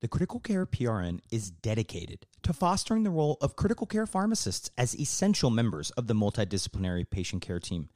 [0.00, 4.94] The Critical Care PRN is dedicated to fostering the role of critical care pharmacists as
[4.94, 7.88] essential members of the multidisciplinary patient care team.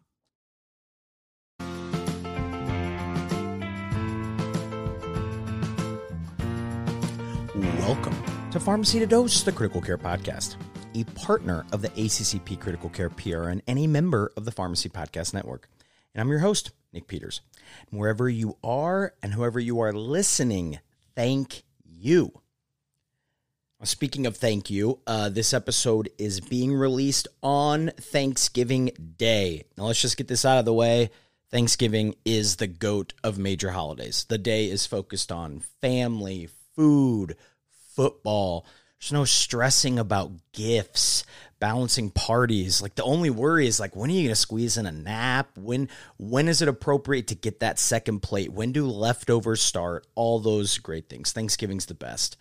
[7.86, 8.18] Welcome
[8.50, 10.56] to Pharmacy to Dose, the Critical Care Podcast,
[10.96, 15.36] a partner of the ACCP Critical Care PRN and a member of the Pharmacy Podcast
[15.36, 15.70] Network.
[16.12, 17.42] And I'm your host, Nick Peters.
[17.92, 20.80] And wherever you are and whoever you are listening,
[21.16, 22.42] thank you.
[23.84, 29.66] Speaking of thank you, uh, this episode is being released on Thanksgiving Day.
[29.78, 31.12] Now, let's just get this out of the way.
[31.52, 34.26] Thanksgiving is the goat of major holidays.
[34.28, 37.36] The day is focused on family, food,
[37.96, 38.66] football.
[39.00, 41.26] There's no stressing about gifts,
[41.60, 42.82] balancing parties.
[42.82, 45.50] Like the only worry is like when are you going to squeeze in a nap?
[45.58, 48.52] When when is it appropriate to get that second plate?
[48.52, 50.08] When do leftovers start?
[50.16, 51.32] All those great things.
[51.32, 52.38] Thanksgiving's the best.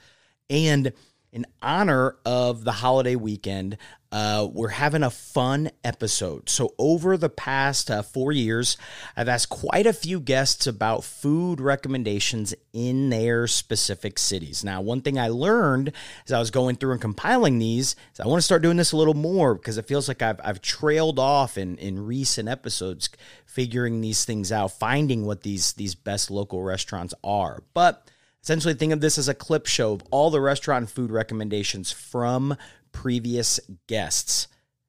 [0.48, 0.92] And
[1.34, 3.76] in honor of the holiday weekend,
[4.12, 6.48] uh, we're having a fun episode.
[6.48, 8.76] So, over the past uh, four years,
[9.16, 14.62] I've asked quite a few guests about food recommendations in their specific cities.
[14.62, 15.90] Now, one thing I learned
[16.24, 18.92] as I was going through and compiling these is I want to start doing this
[18.92, 23.08] a little more because it feels like I've, I've trailed off in, in recent episodes,
[23.44, 27.64] figuring these things out, finding what these, these best local restaurants are.
[27.74, 28.08] But
[28.44, 32.58] Essentially, think of this as a clip show of all the restaurant food recommendations from
[32.92, 34.48] previous guests.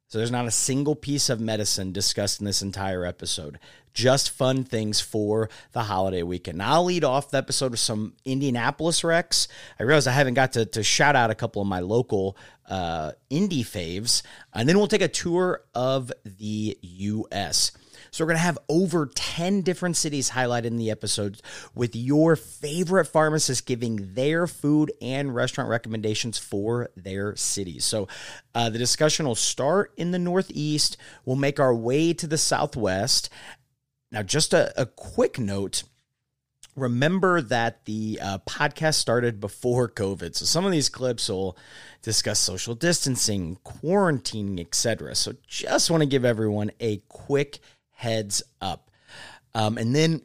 [0.09, 3.57] So there's not a single piece of medicine discussed in this entire episode.
[3.93, 6.57] Just fun things for the holiday weekend.
[6.57, 9.47] Now, I'll lead off the episode with some Indianapolis recs.
[9.79, 12.35] I realize I haven't got to, to shout out a couple of my local
[12.69, 14.21] uh, indie faves.
[14.53, 17.71] And then we'll take a tour of the U.S.
[18.15, 21.41] So we're going to have over 10 different cities highlighted in the episode
[21.75, 27.83] with your favorite pharmacists giving their food and restaurant recommendations for their cities.
[27.83, 28.07] So
[28.53, 30.95] uh, the discussion will start in the Northeast.
[31.25, 33.29] We'll make our way to the Southwest.
[34.13, 35.83] Now, just a, a quick note
[36.75, 40.35] remember that the uh, podcast started before COVID.
[40.35, 41.57] So some of these clips will
[42.01, 45.15] discuss social distancing, quarantining, etc.
[45.15, 47.59] So just want to give everyone a quick
[47.95, 48.91] heads up.
[49.53, 50.22] Um, and then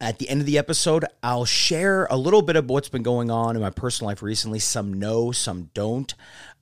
[0.00, 3.30] at the end of the episode, I'll share a little bit of what's been going
[3.30, 4.58] on in my personal life recently.
[4.58, 6.14] Some know, some don't.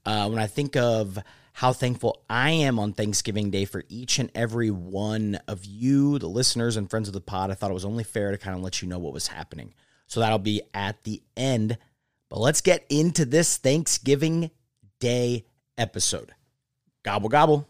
[0.05, 1.19] Uh, when I think of
[1.55, 6.29] how thankful I am on Thanksgiving Day for each and every one of you, the
[6.29, 8.63] listeners and friends of the pod, I thought it was only fair to kind of
[8.63, 9.75] let you know what was happening.
[10.07, 11.79] So that'll be at the end.
[12.29, 14.51] But let's get into this Thanksgiving
[15.01, 15.47] Day
[15.79, 16.33] episode.
[17.03, 17.70] Gobble, gobble.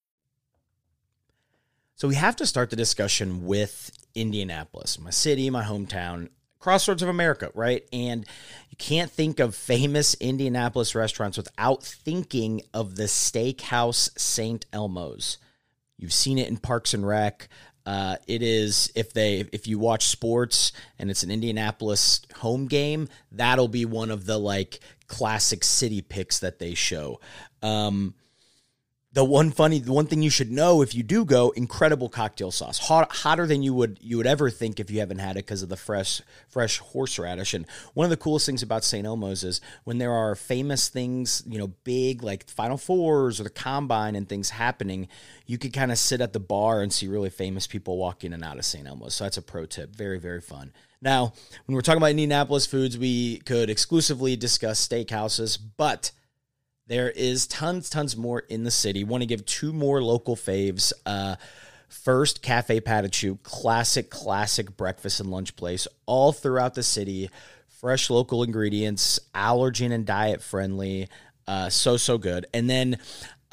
[2.01, 7.09] So we have to start the discussion with Indianapolis, my city, my hometown, crossroads of
[7.09, 7.87] America, right?
[7.93, 8.25] And
[8.71, 14.65] you can't think of famous Indianapolis restaurants without thinking of the Steakhouse St.
[14.73, 15.37] Elmo's.
[15.99, 17.47] You've seen it in Parks and Rec.
[17.85, 23.09] Uh, it is if they if you watch sports and it's an Indianapolis home game,
[23.31, 27.19] that'll be one of the like classic city picks that they show.
[27.61, 28.15] Um,
[29.13, 32.49] the one funny, the one thing you should know if you do go, incredible cocktail
[32.49, 35.45] sauce, hot, hotter than you would you would ever think if you haven't had it
[35.45, 37.53] because of the fresh fresh horseradish.
[37.53, 39.05] And one of the coolest things about St.
[39.05, 43.49] Elmo's is when there are famous things, you know, big like Final Fours or the
[43.49, 45.09] Combine and things happening,
[45.45, 48.31] you could kind of sit at the bar and see really famous people walk in
[48.31, 48.87] and out of St.
[48.87, 49.15] Elmo's.
[49.15, 49.93] So that's a pro tip.
[49.93, 50.71] Very very fun.
[51.01, 51.33] Now,
[51.65, 56.11] when we're talking about Indianapolis foods, we could exclusively discuss steakhouses, but
[56.91, 59.05] there is tons, tons more in the city.
[59.05, 60.91] Want to give two more local faves.
[61.05, 61.37] Uh,
[61.87, 67.29] first, Cafe Patachou, classic, classic breakfast and lunch place all throughout the city.
[67.69, 71.07] Fresh local ingredients, allergen and diet friendly.
[71.47, 72.45] Uh, so, so good.
[72.53, 72.97] And then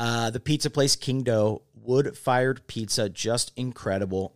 [0.00, 4.34] uh, the pizza place, King Dough, wood fired pizza, just incredible.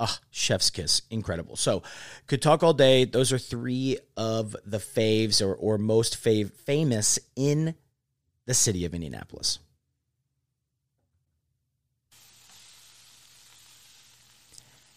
[0.00, 1.56] Ah, chef's kiss, incredible.
[1.56, 1.82] So,
[2.26, 3.04] could talk all day.
[3.04, 7.74] Those are three of the faves or, or most fav- famous in
[8.48, 9.58] the city of Indianapolis.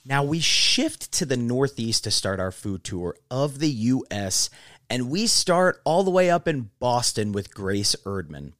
[0.05, 4.49] Now we shift to the Northeast to start our food tour of the U.S.,
[4.89, 8.53] and we start all the way up in Boston with Grace Erdman.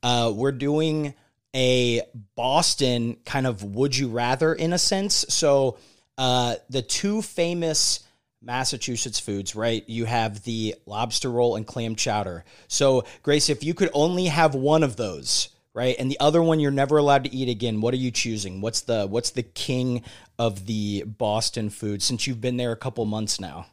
[0.00, 1.14] Uh, we're doing
[1.54, 2.00] a
[2.36, 5.24] Boston kind of would you rather in a sense.
[5.28, 5.78] So
[6.16, 8.04] uh, the two famous
[8.44, 9.84] Massachusetts foods, right?
[9.88, 12.44] You have the lobster roll and clam chowder.
[12.68, 16.60] So, Grace, if you could only have one of those, right, and the other one
[16.60, 18.60] you're never allowed to eat again, what are you choosing?
[18.60, 20.02] What's the what's the king
[20.38, 23.66] of the Boston food since you've been there a couple months now?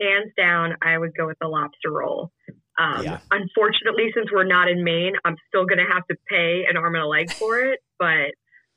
[0.00, 2.32] Hands down, I would go with the lobster roll.
[2.78, 3.18] Um, yeah.
[3.30, 6.94] Unfortunately, since we're not in Maine, I'm still going to have to pay an arm
[6.94, 8.32] and a leg for it, but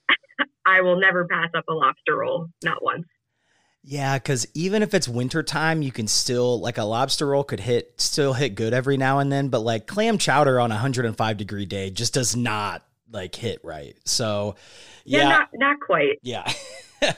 [0.65, 3.05] I will never pass up a lobster roll, not once.
[3.87, 8.01] Yeah, because even if it's wintertime, you can still like a lobster roll could hit
[8.01, 11.67] still hit good every now and then, but like clam chowder on a 105 degree
[11.67, 13.95] day just does not like hit right.
[14.03, 14.55] So
[15.03, 16.17] yeah, yeah not not quite.
[16.23, 16.51] Yeah.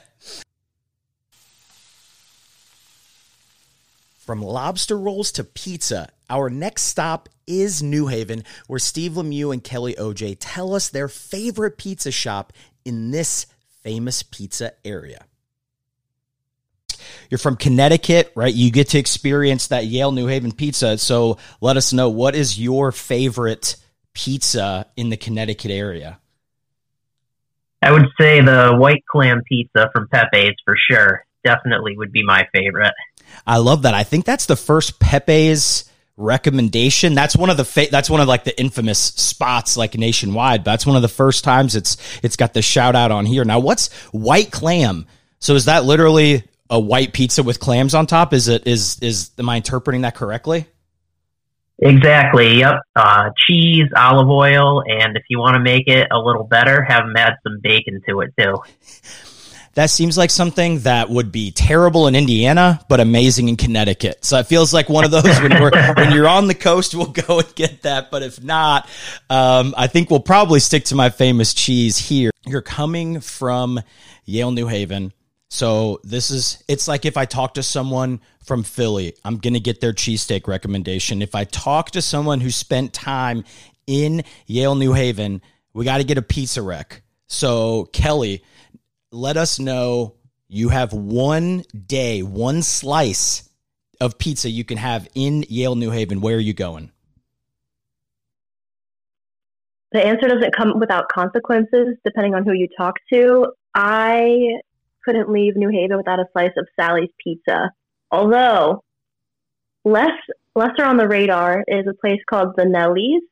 [4.26, 9.64] From lobster rolls to pizza, our next stop is New Haven, where Steve Lemieux and
[9.64, 12.52] Kelly Oldziej tell us their favorite pizza shop
[12.84, 13.46] in this
[13.84, 15.27] famous pizza area
[17.30, 18.54] you're from Connecticut, right?
[18.54, 20.98] You get to experience that Yale New Haven pizza.
[20.98, 23.76] So let us know what is your favorite
[24.14, 26.20] pizza in the Connecticut area?
[27.82, 31.26] I would say the white clam pizza from Pepe's for sure.
[31.44, 32.94] Definitely would be my favorite.
[33.46, 33.94] I love that.
[33.94, 35.86] I think that's the first Pepe's
[36.18, 37.14] recommendation.
[37.14, 40.64] That's one of the fa- that's one of like the infamous spots like nationwide.
[40.64, 43.46] But that's one of the first times it's it's got the shout out on here.
[43.46, 45.06] Now, what's white clam?
[45.40, 48.34] So is that literally a white pizza with clams on top.
[48.34, 50.68] Is it is is am I interpreting that correctly?
[51.80, 52.60] Exactly.
[52.60, 52.80] Yep.
[52.96, 57.04] Uh, cheese, olive oil, and if you want to make it a little better, have
[57.06, 58.58] them add some bacon to it too.
[59.78, 64.26] That seems like something that would be terrible in Indiana, but amazing in Connecticut.
[64.26, 67.12] So it feels like one of those when we're when you're on the coast, we'll
[67.12, 68.10] go and get that.
[68.10, 68.90] But if not,
[69.30, 72.32] um, I think we'll probably stick to my famous cheese here.
[72.48, 73.80] You're coming from
[74.26, 75.14] Yale, New Haven
[75.50, 79.60] so this is it's like if I talk to someone from Philly, I'm going to
[79.60, 81.22] get their cheesesteak recommendation.
[81.22, 83.44] If I talk to someone who spent time
[83.86, 85.42] in Yale New Haven,
[85.74, 87.02] we got to get a pizza rec.
[87.28, 88.44] So Kelly,
[89.12, 90.16] let us know
[90.50, 93.50] you have one day, one slice
[94.02, 96.22] of pizza you can have in Yale New Haven.
[96.22, 96.92] Where are you going?
[99.94, 103.54] The answer doesn't come without consequences depending on who you talk to.
[103.74, 104.60] I
[105.08, 107.72] couldn't leave New Haven without a slice of Sally's Pizza.
[108.12, 108.84] Although
[109.86, 110.12] less
[110.54, 113.24] lesser on the radar is a place called the Zanelli's.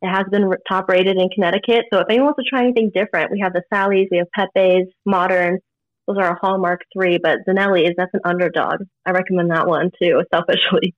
[0.00, 1.86] It has been top rated in Connecticut.
[1.92, 4.92] So if anyone wants to try anything different, we have the Sally's, we have Pepe's,
[5.04, 5.58] Modern.
[6.06, 8.82] Those are a Hallmark three, but Zanelli's that's an underdog.
[9.04, 10.94] I recommend that one too, selfishly.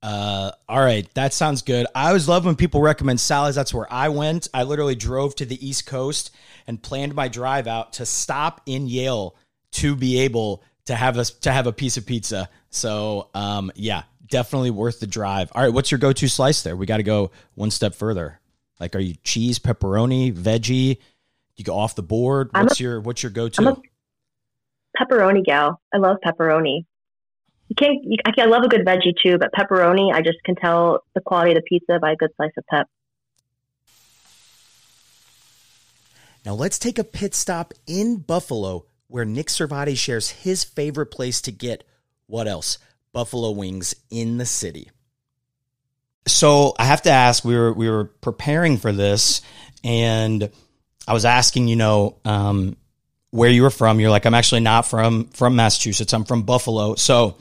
[0.00, 1.84] Uh, all right, that sounds good.
[1.92, 3.56] I always love when people recommend Sally's.
[3.56, 4.46] That's where I went.
[4.54, 6.30] I literally drove to the East Coast
[6.68, 9.34] and planned my drive out to stop in Yale
[9.72, 12.48] to be able to have us to have a piece of pizza.
[12.70, 15.50] So um, yeah, definitely worth the drive.
[15.54, 16.76] All right, what's your go to slice there?
[16.76, 18.40] We got to go one step further.
[18.80, 20.98] Like, are you cheese, pepperoni, veggie?
[21.56, 22.50] You go off the board.
[22.52, 23.82] What's a, your what's your go to?
[24.98, 25.80] Pepperoni gal.
[25.92, 26.84] I love pepperoni.
[27.68, 27.98] You can't.
[28.02, 30.12] You, I, can, I love a good veggie too, but pepperoni.
[30.12, 32.86] I just can tell the quality of the pizza by a good slice of pep.
[36.46, 41.40] Now let's take a pit stop in Buffalo where Nick Servati shares his favorite place
[41.42, 41.84] to get
[42.26, 42.78] what else?
[43.12, 44.90] Buffalo wings in the city.
[46.26, 47.44] so I have to ask.
[47.44, 49.40] We were we were preparing for this,
[49.82, 50.50] and
[51.06, 52.76] I was asking, you know, um,
[53.30, 53.98] where you were from.
[53.98, 56.12] You're like, I'm actually not from from Massachusetts.
[56.12, 56.94] I'm from Buffalo.
[56.96, 57.36] So,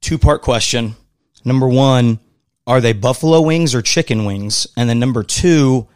[0.00, 0.96] two part question.
[1.44, 2.18] Number one,
[2.66, 4.66] are they buffalo wings or chicken wings?
[4.76, 5.86] And then number two,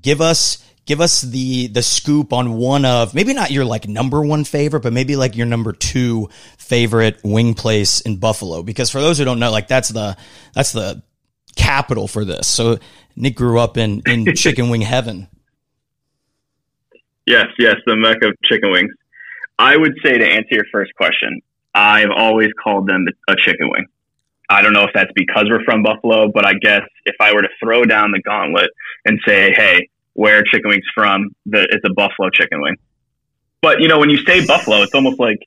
[0.00, 4.22] give us give us the the scoop on one of maybe not your like number
[4.22, 8.62] one favorite, but maybe like your number two favorite wing place in Buffalo.
[8.62, 10.16] Because for those who don't know, like that's the
[10.54, 11.02] that's the
[11.56, 12.46] capital for this.
[12.46, 12.78] So
[13.16, 15.28] Nick grew up in in chicken wing heaven.
[17.26, 18.92] Yes, yes, the mecca of chicken wings.
[19.58, 21.40] I would say to answer your first question,
[21.74, 23.86] I've always called them a chicken wing.
[24.48, 27.42] I don't know if that's because we're from Buffalo, but I guess if I were
[27.42, 28.70] to throw down the gauntlet
[29.04, 32.76] and say, hey, where chicken wings from, the, it's a Buffalo chicken wing.
[33.60, 35.38] But, you know, when you say Buffalo, it's almost like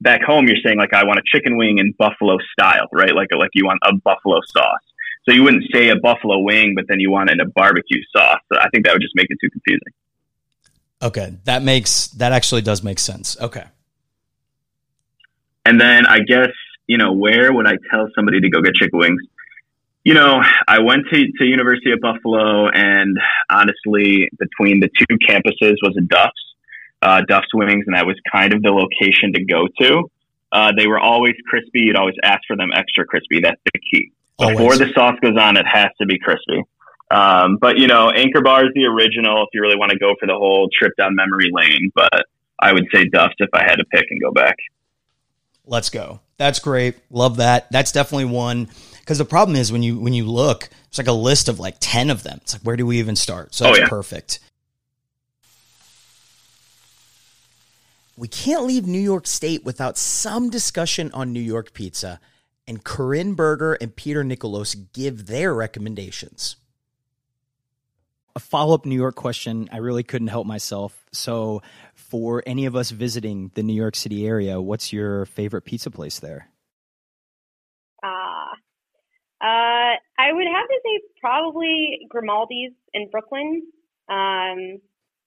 [0.00, 3.14] back home, you're saying, like, I want a chicken wing in Buffalo style, right?
[3.14, 4.80] Like, like you want a Buffalo sauce.
[5.24, 8.02] So you wouldn't say a Buffalo wing, but then you want it in a barbecue
[8.14, 8.40] sauce.
[8.52, 9.92] So I think that would just make it too confusing.
[11.00, 13.36] Okay, that makes that actually does make sense.
[13.40, 13.64] Okay.
[15.64, 16.50] And then I guess
[16.86, 19.22] you know where would I tell somebody to go get chicken wings?
[20.04, 23.16] You know, I went to to University of Buffalo, and
[23.48, 26.32] honestly, between the two campuses was a Duff's,
[27.02, 30.10] uh, Duff's Wings, and that was kind of the location to go to.
[30.50, 31.80] Uh, they were always crispy.
[31.80, 33.40] You'd always ask for them extra crispy.
[33.40, 34.10] That's the key.
[34.38, 34.56] Always.
[34.56, 36.64] Before the sauce goes on, it has to be crispy.
[37.12, 40.14] Um, but you know, Anchor Bar is the original if you really want to go
[40.18, 41.92] for the whole trip down memory lane.
[41.94, 42.24] But
[42.58, 44.56] I would say Duff's if I had to pick and go back.
[45.64, 46.20] Let's go.
[46.38, 46.96] That's great.
[47.10, 47.70] Love that.
[47.70, 48.68] That's definitely one.
[49.12, 51.76] Because the problem is when you when you look, it's like a list of like
[51.80, 52.38] ten of them.
[52.40, 53.54] It's like where do we even start?
[53.54, 53.88] So that's oh, yeah.
[53.90, 54.40] perfect.
[58.16, 62.20] We can't leave New York State without some discussion on New York pizza,
[62.66, 66.56] and Karen Berger and Peter Nikolos give their recommendations
[68.34, 69.68] a follow up New York question.
[69.70, 71.04] I really couldn't help myself.
[71.12, 71.60] So,
[71.92, 76.18] for any of us visiting the New York City area, what's your favorite pizza place
[76.18, 76.48] there?
[79.42, 83.62] Uh, I would have to say probably Grimaldi's in Brooklyn.
[84.08, 84.78] Um,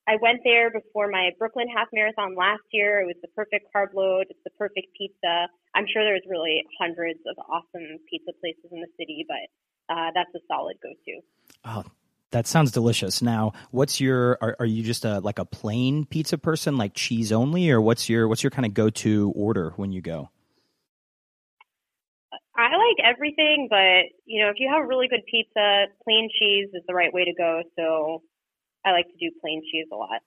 [0.08, 3.02] I went there before my Brooklyn half marathon last year.
[3.02, 4.28] It was the perfect carb load.
[4.30, 5.48] It's the perfect pizza.
[5.74, 10.34] I'm sure there's really hundreds of awesome pizza places in the city, but uh, that's
[10.36, 11.22] a solid go-to.
[11.66, 11.84] Oh,
[12.32, 13.22] that sounds delicious.
[13.22, 17.32] Now, what's your are, are you just a like a plain pizza person, like cheese
[17.32, 20.30] only, or what's your what's your kind of go to order when you go?
[22.58, 26.70] I like everything, but you know, if you have a really good pizza, plain cheese
[26.74, 27.64] is the right way to go.
[27.78, 28.24] So
[28.86, 30.22] I like to do plain cheese a lot.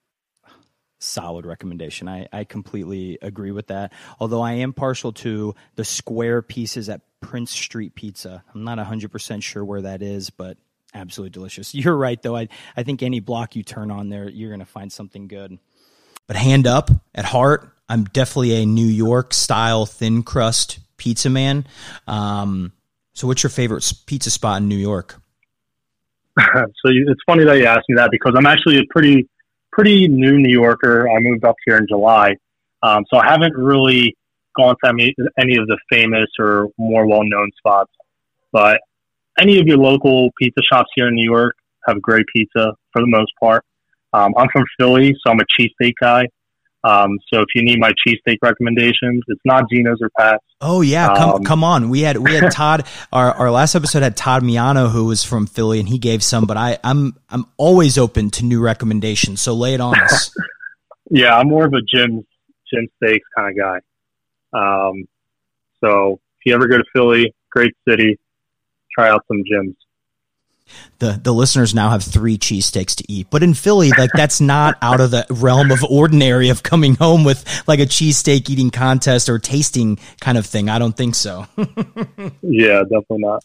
[0.99, 2.07] Solid recommendation.
[2.07, 3.93] I, I completely agree with that.
[4.19, 8.43] Although I am partial to the square pieces at Prince Street Pizza.
[8.53, 10.57] I'm not 100% sure where that is, but
[10.93, 11.73] absolutely delicious.
[11.75, 12.35] You're right, though.
[12.35, 15.57] I, I think any block you turn on there, you're going to find something good.
[16.27, 21.65] But hand up at heart, I'm definitely a New York style thin crust pizza man.
[22.07, 22.71] Um,
[23.13, 25.19] so, what's your favorite pizza spot in New York?
[26.37, 29.27] so it's funny that you asked me that because I'm actually a pretty
[29.71, 31.09] pretty new New Yorker.
[31.09, 32.35] I moved up here in July,
[32.83, 34.15] um, so I haven't really
[34.55, 37.91] gone to any, any of the famous or more well known spots.
[38.51, 38.79] But
[39.39, 41.55] any of your local pizza shops here in New York
[41.87, 43.63] have great pizza for the most part.
[44.13, 46.27] Um, I'm from Philly, so I'm a cheesesteak guy.
[46.83, 50.43] Um, so if you need my cheesesteak recommendations, it's not Geno's or Pat's.
[50.61, 51.89] Oh yeah, come um, come on.
[51.89, 52.85] We had we had Todd.
[53.11, 56.45] our our last episode had Todd Miano, who was from Philly, and he gave some.
[56.45, 59.41] But I I'm I'm always open to new recommendations.
[59.41, 60.31] So lay it on us.
[61.09, 62.23] yeah, I'm more of a Jim's
[62.73, 63.79] Jim Steaks kind of guy.
[64.53, 65.07] Um,
[65.83, 68.17] so if you ever go to Philly, great city,
[68.97, 69.75] try out some Jim's.
[70.99, 73.27] The the listeners now have three cheesesteaks to eat.
[73.29, 77.23] But in Philly, like that's not out of the realm of ordinary of coming home
[77.23, 80.69] with like a cheesesteak eating contest or tasting kind of thing.
[80.69, 81.45] I don't think so.
[82.41, 83.43] yeah, definitely not.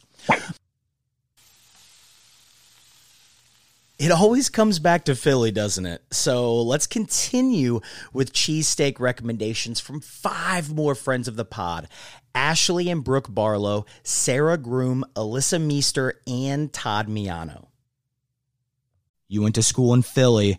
[3.96, 6.02] It always comes back to Philly, doesn't it?
[6.10, 7.80] So let's continue
[8.12, 11.88] with cheesesteak recommendations from five more friends of the pod
[12.34, 17.66] Ashley and Brooke Barlow, Sara Groome, Alyssa Meester, and Todd Miano.
[19.28, 20.58] You went to school in Philly.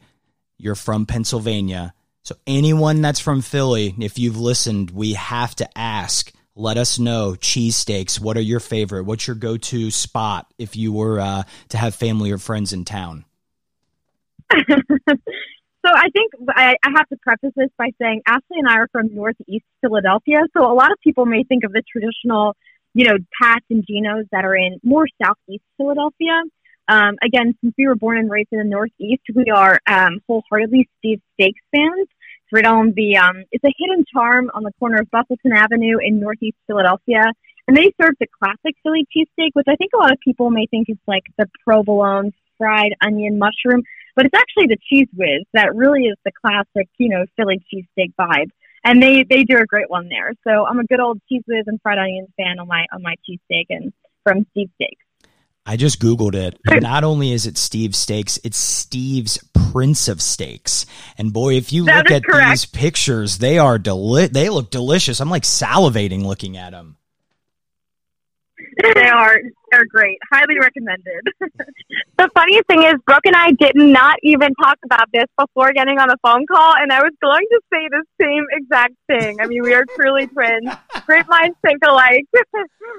[0.58, 1.94] You're from Pennsylvania.
[2.24, 6.32] So, anyone that's from Philly, if you've listened, we have to ask.
[6.56, 8.20] Let us know cheesesteaks.
[8.20, 9.04] What are your favorite?
[9.04, 12.86] What's your go to spot if you were uh, to have family or friends in
[12.86, 13.26] town?
[15.86, 18.88] So I think I, I have to preface this by saying Ashley and I are
[18.92, 20.40] from Northeast Philadelphia.
[20.58, 22.56] So a lot of people may think of the traditional
[22.96, 26.42] you know, Pat's and Geno's that are in more southeast Philadelphia.
[26.88, 30.88] Um, again, since we were born and raised in the Northeast, we are um, wholeheartedly
[31.00, 32.08] Steve Steaks fans.
[32.08, 35.98] It's right on the, um, it's a hidden charm on the corner of Bustleton Avenue
[36.02, 37.26] in Northeast Philadelphia.
[37.68, 40.66] And they serve the classic Philly cheesesteak, which I think a lot of people may
[40.68, 43.84] think is like the provolone fried onion mushroom,
[44.16, 48.14] but it's actually the Cheez Whiz that really is the classic, you know, Philly cheesesteak
[48.20, 48.50] vibe.
[48.84, 50.32] And they, they do a great one there.
[50.48, 53.16] So I'm a good old Cheez Whiz and fried onions fan on my on my
[53.28, 53.92] cheesesteak and
[54.24, 55.04] from Steve Steaks.
[55.66, 56.60] I just Googled it.
[56.82, 59.40] Not only is it Steve Steaks, it's Steve's
[59.72, 60.86] Prince of Steaks.
[61.18, 62.52] And boy, if you that look at correct.
[62.52, 65.20] these pictures, they are deli- they look delicious.
[65.20, 66.98] I'm like salivating looking at them.
[68.82, 69.38] They are
[69.72, 70.18] they're great.
[70.32, 71.22] Highly recommended.
[72.18, 76.00] the funniest thing is Brooke and I did not even talk about this before getting
[76.00, 79.38] on a phone call and I was going to say the same exact thing.
[79.42, 80.70] I mean, we are truly twins.
[81.06, 82.26] Great minds think alike.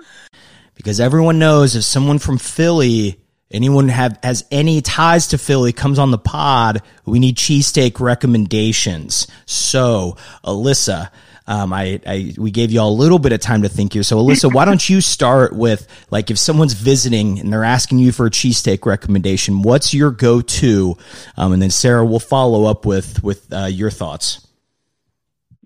[0.75, 5.99] because everyone knows if someone from Philly, anyone have has any ties to Philly comes
[5.99, 9.26] on the pod, we need cheesesteak recommendations.
[9.47, 11.11] So, Alyssa,
[11.46, 14.02] um, I, I, we gave you all a little bit of time to think here.
[14.02, 18.12] So, Alyssa, why don't you start with like if someone's visiting and they're asking you
[18.12, 20.96] for a cheesesteak recommendation, what's your go-to?
[21.36, 24.46] Um, and then Sara will follow up with with uh, your thoughts.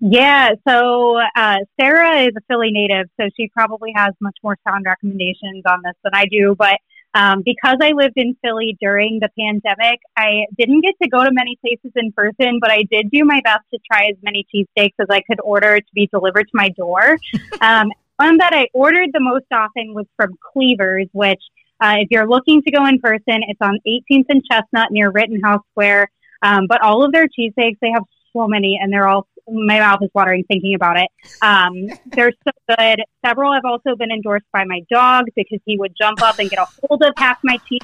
[0.03, 4.85] Yeah, so uh, Sara is a Philly native, so she probably has much more sound
[4.85, 6.55] recommendations on this than I do.
[6.57, 6.79] But
[7.13, 11.31] um, because I lived in Philly during the pandemic, I didn't get to go to
[11.31, 14.93] many places in person, but I did do my best to try as many cheesesteaks
[14.99, 17.17] as I could order to be delivered to my door.
[17.61, 21.41] um, one that I ordered the most often was from Cleavers, which,
[21.81, 25.63] uh, if you're looking to go in person, it's on 18th and Chestnut near Rittenhouse
[25.71, 26.11] Square.
[26.43, 28.03] Um, but all of their cheesesteaks, they have
[28.33, 31.09] so many, and they're all my mouth is watering thinking about it.
[31.41, 33.01] Um, they're so good.
[33.25, 36.59] Several have also been endorsed by my dog because he would jump up and get
[36.59, 37.81] a hold of half my cheese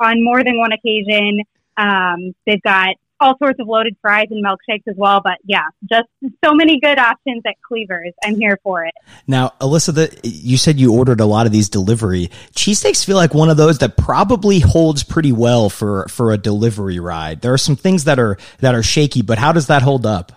[0.00, 1.42] on more than one occasion.
[1.76, 5.20] Um, they've got all sorts of loaded fries and milkshakes as well.
[5.22, 6.08] But yeah, just
[6.44, 8.12] so many good options at Cleavers.
[8.24, 8.94] I'm here for it.
[9.26, 13.04] Now, Alyssa, the, you said you ordered a lot of these delivery cheesesteaks.
[13.04, 17.40] Feel like one of those that probably holds pretty well for for a delivery ride.
[17.40, 20.32] There are some things that are that are shaky, but how does that hold up?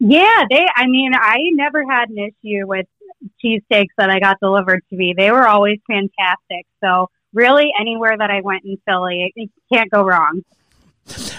[0.00, 0.66] Yeah, they.
[0.76, 2.86] I mean, I never had an issue with
[3.44, 5.14] cheesesteaks that I got delivered to me.
[5.16, 6.66] They were always fantastic.
[6.82, 10.42] So really, anywhere that I went in Philly, it can't go wrong.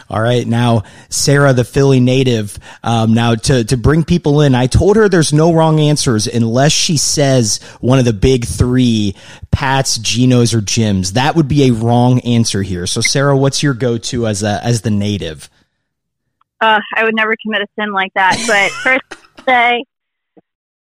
[0.09, 2.57] All right, now Sara, the Philly native.
[2.83, 6.71] Um, now to to bring people in, I told her there's no wrong answers unless
[6.71, 9.15] she says one of the big three:
[9.51, 11.13] Pat's, Geno's, or Jim's.
[11.13, 12.87] That would be a wrong answer here.
[12.87, 15.49] So, Sara, what's your go to as a as the native?
[16.61, 18.37] Uh, I would never commit a sin like that.
[18.47, 19.83] But first, say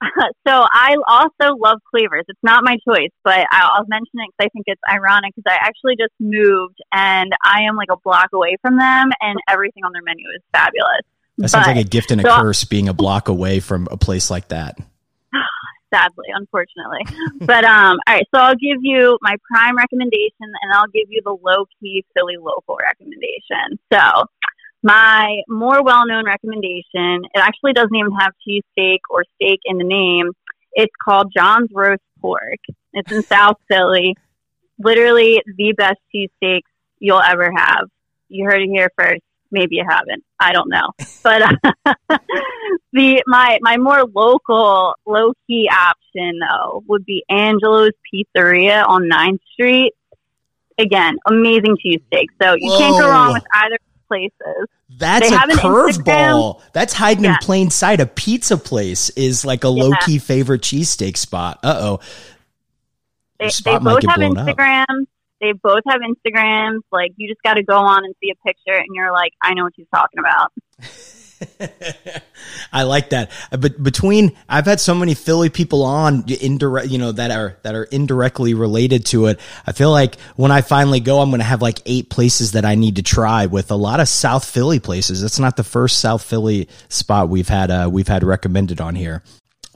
[0.47, 2.25] so I also love Cleavers.
[2.27, 5.65] It's not my choice, but I'll mention it because I think it's ironic because I
[5.65, 9.91] actually just moved and I am like a block away from them, and everything on
[9.93, 11.01] their menu is fabulous.
[11.37, 13.87] That sounds but, like a gift and a so, curse being a block away from
[13.91, 14.77] a place like that.
[15.93, 17.01] Sadly, unfortunately.
[17.41, 21.21] but um, all right, so I'll give you my prime recommendation, and I'll give you
[21.23, 23.79] the low key Philly local recommendation.
[23.91, 24.25] So
[24.85, 29.83] my more well known recommendation, it actually doesn't even have cheesesteak or steak in the
[29.83, 30.31] name.
[30.73, 32.59] It's called John's Roast Pork.
[32.93, 34.15] It's in South Philly.
[34.77, 36.69] Literally the best cheesesteaks
[36.99, 37.87] you'll ever have.
[38.29, 39.21] You heard it here first.
[39.49, 40.23] Maybe you haven't.
[40.39, 40.91] I don't know.
[41.23, 42.17] But uh,
[42.93, 49.39] the my my more local low key option though would be Angelo's Pizzeria on 9th
[49.53, 49.93] Street.
[50.77, 52.35] Again, amazing cheesesteaks.
[52.39, 52.77] So you Whoa.
[52.77, 54.67] can't go wrong with either places.
[54.89, 56.61] That's they a curveball.
[56.73, 57.31] That's hiding yeah.
[57.31, 57.99] in plain sight.
[57.99, 59.83] A pizza place is like a yeah.
[59.83, 61.59] low key favorite cheesesteak spot.
[61.63, 61.99] Uh oh.
[63.39, 64.83] They, they both have Instagrams.
[64.83, 65.07] Up.
[65.41, 66.81] They both have Instagrams.
[66.91, 69.53] Like you just got to go on and see a picture, and you're like, I
[69.53, 70.51] know what he's talking about.
[72.73, 73.31] I like that.
[73.51, 77.75] But between I've had so many Philly people on indirect, you know, that are that
[77.75, 79.39] are indirectly related to it.
[79.65, 82.65] I feel like when I finally go, I'm going to have like eight places that
[82.65, 85.23] I need to try with a lot of South Philly places.
[85.23, 89.23] It's not the first South Philly spot we've had uh, we've had recommended on here.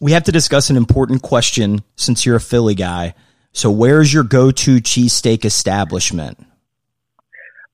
[0.02, 3.16] We have to discuss an important question since you're a Philly guy.
[3.52, 6.46] So, where's your go-to cheesesteak establishment?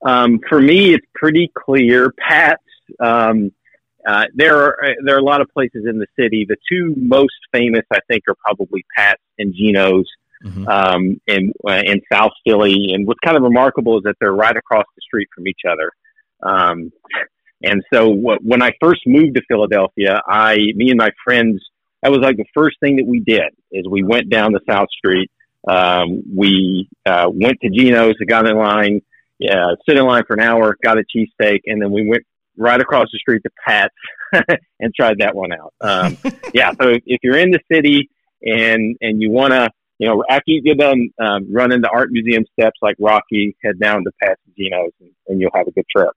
[0.04, 2.12] Um, for me, it's pretty clear.
[2.12, 2.62] Pat's.
[3.00, 3.52] Um,
[4.06, 6.46] uh, there are there are a lot of places in the city.
[6.48, 10.08] The two most famous, I think, are probably Pat's and Geno's
[10.44, 10.66] mm-hmm.
[10.68, 12.92] um, in uh, in South Philly.
[12.92, 15.90] And what's kind of remarkable is that they're right across the street from each other.
[16.42, 16.92] Um,
[17.62, 21.62] and so, when I first moved to Philadelphia, I, me and my friends,
[22.02, 24.88] that was like the first thing that we did is we went down the South
[24.96, 25.30] Street.
[25.66, 29.00] Um, we uh, went to Geno's, got in line,
[29.38, 32.24] yeah, sit in line for an hour, got a cheesesteak, and then we went
[32.56, 33.94] right across the street to Pat's
[34.80, 35.74] and tried that one out.
[35.80, 36.18] Um,
[36.54, 38.10] yeah, so if, if, you're in the city
[38.42, 42.10] and and you want to, you know, after you get done um, running the art
[42.10, 44.90] museum steps like Rocky, head down to Pat's and
[45.28, 46.10] and, you'll have a good trip.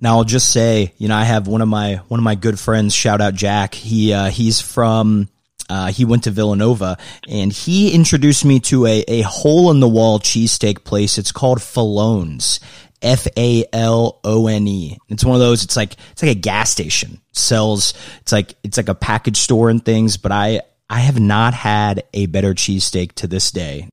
[0.00, 2.58] Now I'll just say, you know, I have one of my one of my good
[2.58, 2.94] friends.
[2.94, 3.74] Shout out Jack.
[3.74, 5.28] He uh, he's from.
[5.70, 6.96] Uh, he went to Villanova
[7.28, 11.18] and he introduced me to a, a hole in the wall cheesesteak place.
[11.18, 12.58] It's called Fallone's.
[13.02, 14.98] F A L O N E.
[15.08, 15.64] It's one of those.
[15.64, 17.94] It's like it's like a gas station sells.
[18.20, 20.16] It's like it's like a package store and things.
[20.16, 23.88] But I I have not had a better cheesesteak to this day.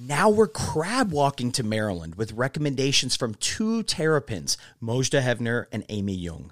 [0.00, 6.16] Now we're crab walking to Maryland with recommendations from two terrapins, Mojdeh Heavner and Amy
[6.16, 6.50] Yeung.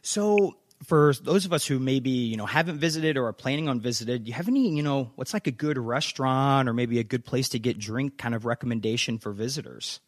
[0.00, 3.80] So, for those of us who maybe you know haven't visited or are planning on
[3.80, 7.04] visited, do you have any you know what's like a good restaurant or maybe a
[7.04, 10.00] good place to get drink kind of recommendation for visitors?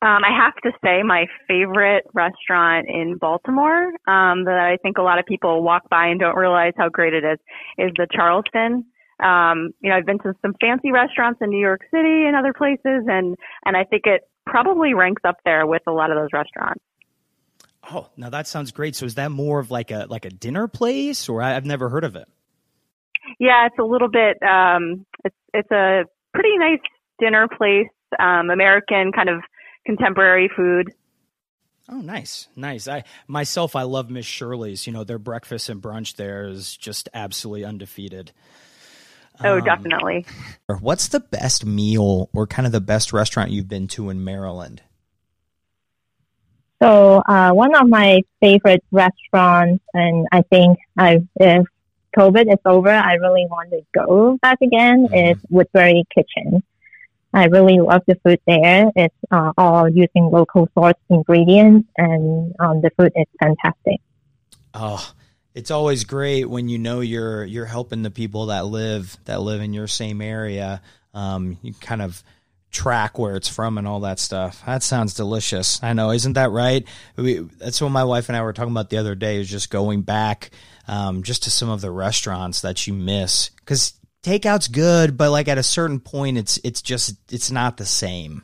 [0.00, 5.02] Um, I have to say, my favorite restaurant in Baltimore um, that I think a
[5.02, 7.38] lot of people walk by and don't realize how great it is
[7.78, 8.86] is the Charleston.
[9.18, 12.52] Um, you know, I've been to some fancy restaurants in New York City and other
[12.52, 16.30] places, and and I think it probably ranks up there with a lot of those
[16.32, 16.80] restaurants.
[17.90, 18.96] Oh, now that sounds great.
[18.96, 22.04] So is that more of like a like a dinner place, or I've never heard
[22.04, 22.28] of it?
[23.38, 24.42] Yeah, it's a little bit.
[24.42, 26.80] Um, it's it's a pretty nice
[27.18, 27.88] dinner place.
[28.18, 29.42] Um, American kind of
[29.86, 30.92] contemporary food.
[31.90, 32.86] Oh, nice, nice.
[32.86, 34.86] I myself, I love Miss Shirley's.
[34.86, 38.32] You know, their breakfast and brunch there is just absolutely undefeated.
[39.42, 40.26] Oh, um, definitely.
[40.80, 44.82] What's the best meal or kind of the best restaurant you've been to in Maryland?
[46.80, 51.66] So, uh, one of my favorite restaurants, and I think I, if
[52.16, 55.32] COVID is over, I really want to go back again, mm-hmm.
[55.32, 56.62] is Woodbury Kitchen.
[57.34, 58.90] I really love the food there.
[58.96, 64.00] It's uh, all using local source ingredients, and um, the food is fantastic.
[64.72, 65.12] Oh,
[65.54, 69.60] it's always great when you know you're you're helping the people that live that live
[69.60, 70.80] in your same area.
[71.12, 72.22] Um, you kind of
[72.70, 74.62] track where it's from and all that stuff.
[74.66, 75.82] That sounds delicious.
[75.82, 76.86] I know, isn't that right?
[77.16, 79.40] We, that's what my wife and I were talking about the other day.
[79.40, 80.50] Is just going back
[80.86, 85.48] um, just to some of the restaurants that you miss because takeout's good, but like
[85.48, 88.42] at a certain point, it's it's just it's not the same.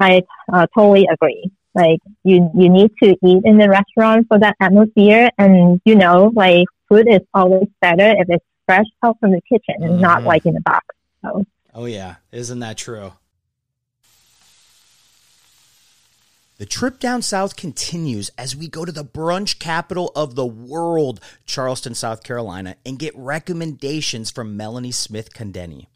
[0.00, 1.50] I uh, totally agree.
[1.74, 6.32] Like you, you need to eat in the restaurant for that atmosphere, and you know,
[6.34, 10.02] like food is always better if it's fresh out from the kitchen and mm-hmm.
[10.02, 10.84] not like in a box.
[11.22, 11.44] So.
[11.74, 13.12] Oh yeah, isn't that true?
[16.58, 21.18] The trip down south continues as we go to the brunch capital of the world,
[21.44, 25.86] Charleston, South Carolina, and get recommendations from Melanie Smith Condeni.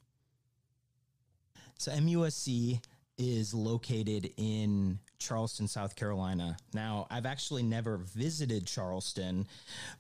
[1.79, 2.81] So MUSC
[3.19, 6.57] is located in Charleston, South Carolina.
[6.75, 9.47] Now, I've actually never visited Charleston,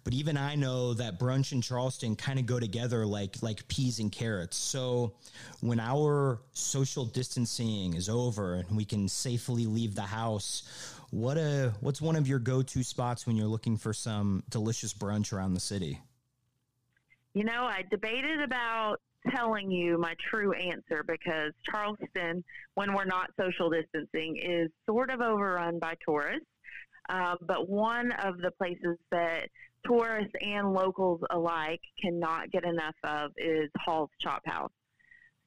[0.05, 3.98] but even I know that brunch and Charleston kind of go together like like peas
[3.98, 4.57] and carrots.
[4.57, 5.14] So,
[5.61, 10.62] when our social distancing is over and we can safely leave the house,
[11.11, 15.33] what a what's one of your go-to spots when you're looking for some delicious brunch
[15.33, 16.00] around the city?
[17.35, 19.00] You know, I debated about
[19.34, 25.20] telling you my true answer because Charleston, when we're not social distancing, is sort of
[25.20, 26.46] overrun by tourists.
[27.08, 29.48] Um, but one of the places that
[29.86, 34.72] tourists and locals alike cannot get enough of is Hall's Chop House.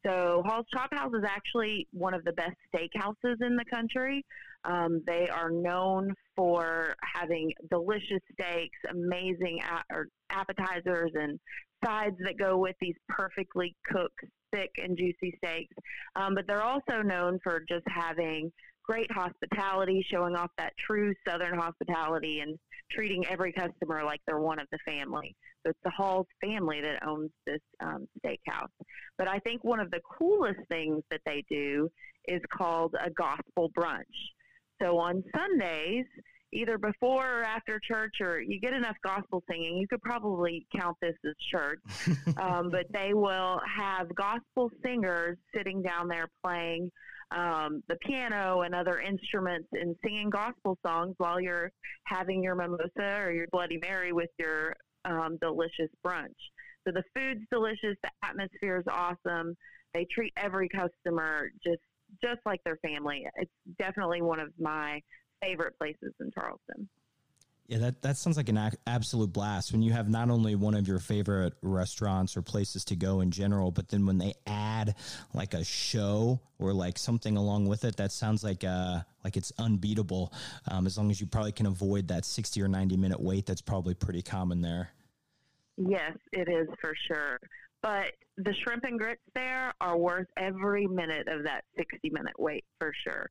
[0.05, 4.25] So Hall's Chop House is actually one of the best steakhouses in the country.
[4.63, 11.39] Um, they are known for having delicious steaks, amazing a- appetizers, and
[11.83, 15.73] sides that go with these perfectly cooked, thick and juicy steaks.
[16.15, 18.51] Um, but they're also known for just having
[18.89, 22.57] great hospitality, showing off that true Southern hospitality and
[22.91, 25.35] treating every customer like they're one of the family.
[25.63, 28.69] So it's the Hall's family that owns this um, steakhouse.
[29.19, 31.87] But I think one of the coolest things that they do
[32.27, 34.01] is called a gospel brunch.
[34.81, 36.05] So on Sundays,
[36.51, 40.97] either before or after church, or you get enough gospel singing, you could probably count
[40.99, 41.79] this as church.
[42.41, 46.89] um, but they will have gospel singers sitting down there playing
[47.31, 51.71] um, the piano and other instruments and singing gospel songs while you're
[52.05, 56.29] having your mimosa or your Bloody Mary with your um, delicious brunch.
[56.87, 59.55] So the food's delicious, the atmosphere is awesome.
[59.93, 61.81] They treat every customer just
[62.23, 63.27] just like their family.
[63.35, 64.99] It's definitely one of my
[65.43, 66.89] favorite places in Charleston.
[67.69, 70.87] Yeah, that, that sounds like an absolute blast when you have not only one of
[70.87, 74.95] your favorite restaurants or places to go in general, but then when they add
[75.35, 79.53] like a show or like something along with it, that sounds like uh, like it's
[79.59, 80.33] unbeatable.
[80.67, 83.61] Um, as long as you probably can avoid that sixty or ninety minute wait, that's
[83.61, 84.89] probably pretty common there.
[85.77, 87.39] Yes, it is for sure.
[87.83, 92.65] But the shrimp and grits there are worth every minute of that sixty minute wait
[92.79, 93.29] for sure.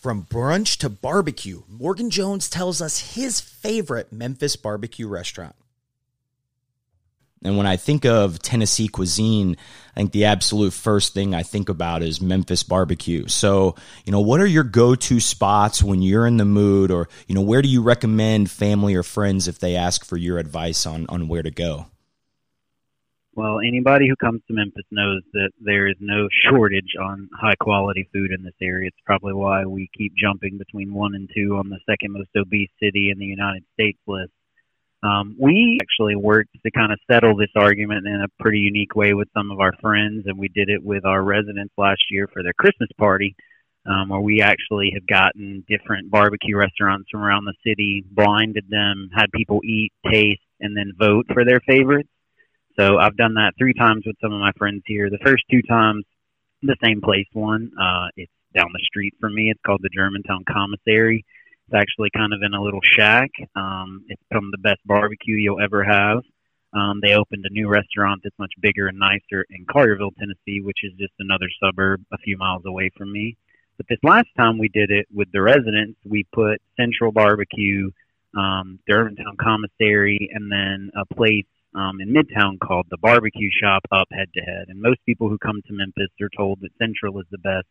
[0.00, 5.54] From brunch to barbecue, Morgan Jones tells us his favorite Memphis barbecue restaurant.
[7.44, 9.58] And when I think of Tennessee cuisine,
[9.94, 13.28] I think the absolute first thing I think about is Memphis barbecue.
[13.28, 13.74] So,
[14.06, 17.34] you know, what are your go to spots when you're in the mood, or, you
[17.34, 21.04] know, where do you recommend family or friends if they ask for your advice on,
[21.10, 21.88] on where to go?
[23.34, 28.08] Well, anybody who comes to Memphis knows that there is no shortage on high quality
[28.12, 28.88] food in this area.
[28.88, 32.70] It's probably why we keep jumping between one and two on the second most obese
[32.82, 34.32] city in the United States list.
[35.02, 39.14] Um, we actually worked to kind of settle this argument in a pretty unique way
[39.14, 42.42] with some of our friends, and we did it with our residents last year for
[42.42, 43.36] their Christmas party,
[43.86, 49.08] um, where we actually have gotten different barbecue restaurants from around the city, blinded them,
[49.14, 52.10] had people eat, taste, and then vote for their favorites.
[52.78, 55.10] So I've done that three times with some of my friends here.
[55.10, 56.04] The first two times,
[56.62, 57.70] the same place won.
[57.80, 59.50] Uh, it's down the street from me.
[59.50, 61.24] It's called the Germantown Commissary.
[61.66, 63.30] It's actually kind of in a little shack.
[63.54, 66.22] Um, it's some of the best barbecue you'll ever have.
[66.72, 70.78] Um, they opened a new restaurant that's much bigger and nicer in Carterville, Tennessee, which
[70.84, 73.36] is just another suburb a few miles away from me.
[73.76, 77.90] But this last time we did it with the residents, we put Central Barbecue,
[78.36, 84.08] um, Germantown Commissary, and then a place um, in Midtown called the Barbecue Shop up
[84.12, 84.66] head to head.
[84.68, 87.66] And most people who come to Memphis are told that Central is the best.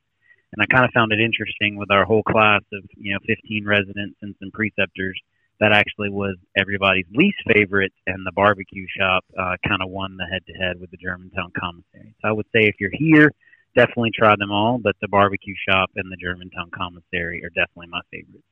[0.52, 3.66] And I kind of found it interesting with our whole class of you know 15
[3.66, 5.20] residents and some preceptors
[5.60, 10.26] that actually was everybody's least favorite, and the barbecue shop uh, kind of won the
[10.26, 12.16] head to head with the Germantown Commissary.
[12.22, 13.32] So I would say if you're here,
[13.76, 18.02] definitely try them all, but the barbecue shop and the Germantown Commissary are definitely my
[18.10, 18.49] favorites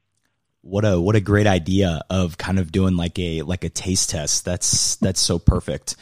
[0.67, 4.09] what a what a great idea of kind of doing like a like a taste
[4.09, 4.43] test.
[4.45, 5.95] That's that's so perfect.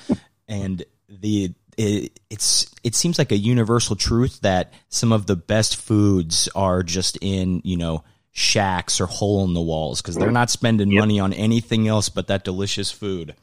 [0.47, 5.75] And the it, it's it seems like a universal truth that some of the best
[5.77, 10.49] foods are just in you know shacks or hole in the walls because they're not
[10.49, 11.01] spending yep.
[11.01, 13.35] money on anything else but that delicious food.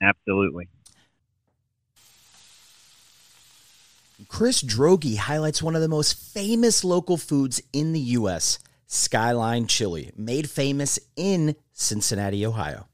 [0.00, 0.68] Absolutely.
[4.28, 8.58] Chris Droege highlights one of the most famous local foods in the U.S.
[8.92, 12.88] Skyline Chili, made famous in Cincinnati, Ohio.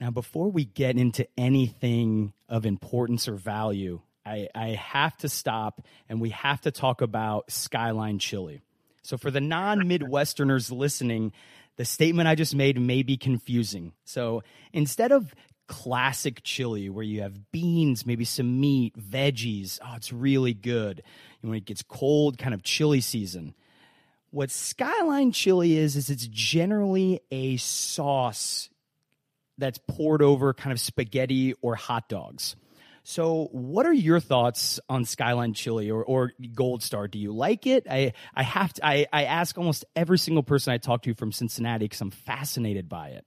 [0.00, 5.84] Now, before we get into anything of importance or value, I, I, have to stop
[6.08, 8.60] and we have to talk about Skyline Chili.
[9.02, 11.32] So, for the non Midwesterners listening,
[11.74, 13.94] the statement I just made may be confusing.
[14.04, 15.34] So, instead of
[15.66, 21.02] classic chili where you have beans, maybe some meat, veggies, oh, it's really good.
[21.42, 23.56] And when it gets cold, kind of chili season,
[24.34, 28.68] what Skyline chili is, is it's generally a sauce
[29.56, 32.56] that's poured over kind of spaghetti or hot dogs.
[33.04, 37.06] So, what are your thoughts on Skyline Chili or, or Gold Star?
[37.06, 37.86] Do you like it?
[37.88, 38.86] I, I have to.
[38.86, 42.88] I, I ask almost every single person I talk to from Cincinnati because I'm fascinated
[42.88, 43.26] by it.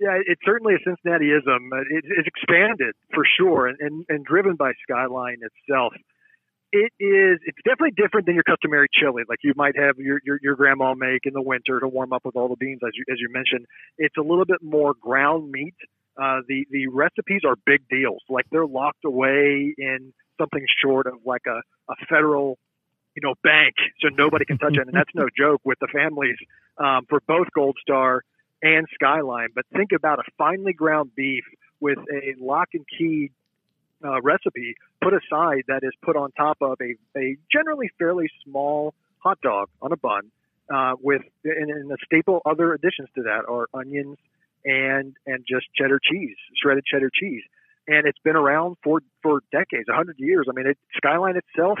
[0.00, 1.70] Yeah, it's certainly a Cincinnatiism.
[1.88, 5.94] It, it's expanded for sure, and, and, and driven by Skyline itself
[6.72, 9.22] it is it's definitely different than your customary chili.
[9.28, 12.24] Like you might have your, your your grandma make in the winter to warm up
[12.24, 13.66] with all the beans as you as you mentioned.
[13.98, 15.74] It's a little bit more ground meat.
[16.16, 18.22] Uh, the the recipes are big deals.
[18.28, 22.58] Like they're locked away in something short of like a, a federal
[23.14, 24.86] you know bank so nobody can touch it.
[24.86, 26.36] And that's no joke with the families
[26.78, 28.22] um, for both gold star
[28.62, 29.48] and skyline.
[29.54, 31.44] But think about a finely ground beef
[31.80, 33.30] with a lock and key
[34.04, 38.94] uh, recipe put aside that is put on top of a, a generally fairly small
[39.18, 40.30] hot dog on a bun
[40.72, 44.16] uh, with and, and the staple other additions to that are onions
[44.64, 47.42] and and just cheddar cheese shredded cheddar cheese
[47.88, 51.78] and it's been around for for decades a hundred years i mean it, skyline itself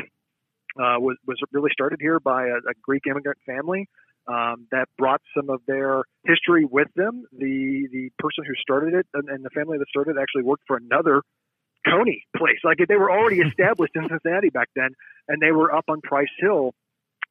[0.80, 3.88] uh, was was really started here by a, a greek immigrant family
[4.26, 7.24] um, that brought some of their history with them.
[7.36, 10.64] The the person who started it and, and the family that started it actually worked
[10.66, 11.22] for another
[11.86, 12.58] Coney place.
[12.64, 14.90] Like they were already established in Cincinnati back then,
[15.28, 16.72] and they were up on Price Hill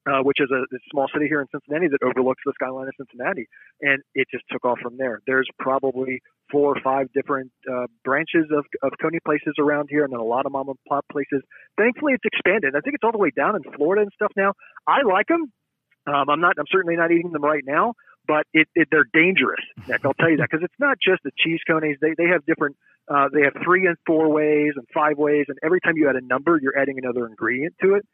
[0.07, 2.93] uh, which is a, a, small city here in Cincinnati that overlooks the skyline of
[2.97, 3.47] Cincinnati,
[3.81, 5.21] and it just took off from there.
[5.27, 10.11] There's probably four or five different uh, branches of, of Coney places around here, and
[10.11, 11.43] then a lot of mom and pop places.
[11.77, 12.75] Thankfully, it's expanded.
[12.75, 14.53] I think it's all the way down in Florida and stuff now.
[14.87, 15.51] I like them.
[16.07, 16.55] Um, I'm not.
[16.57, 17.93] I'm certainly not eating them right now,
[18.27, 19.61] but it, it, they're dangerous.
[19.87, 21.97] Nick, I'll tell you that because it's not just the cheese conies.
[22.01, 22.77] They they have different.
[23.09, 26.15] Uh, they have three and four ways and five ways, and every time you add
[26.15, 28.05] a number, you're adding another ingredient to it.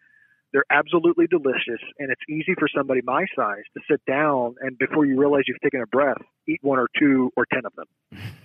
[0.53, 5.05] They're absolutely delicious, and it's easy for somebody my size to sit down and before
[5.05, 8.19] you realize you've taken a breath, eat one or two or ten of them.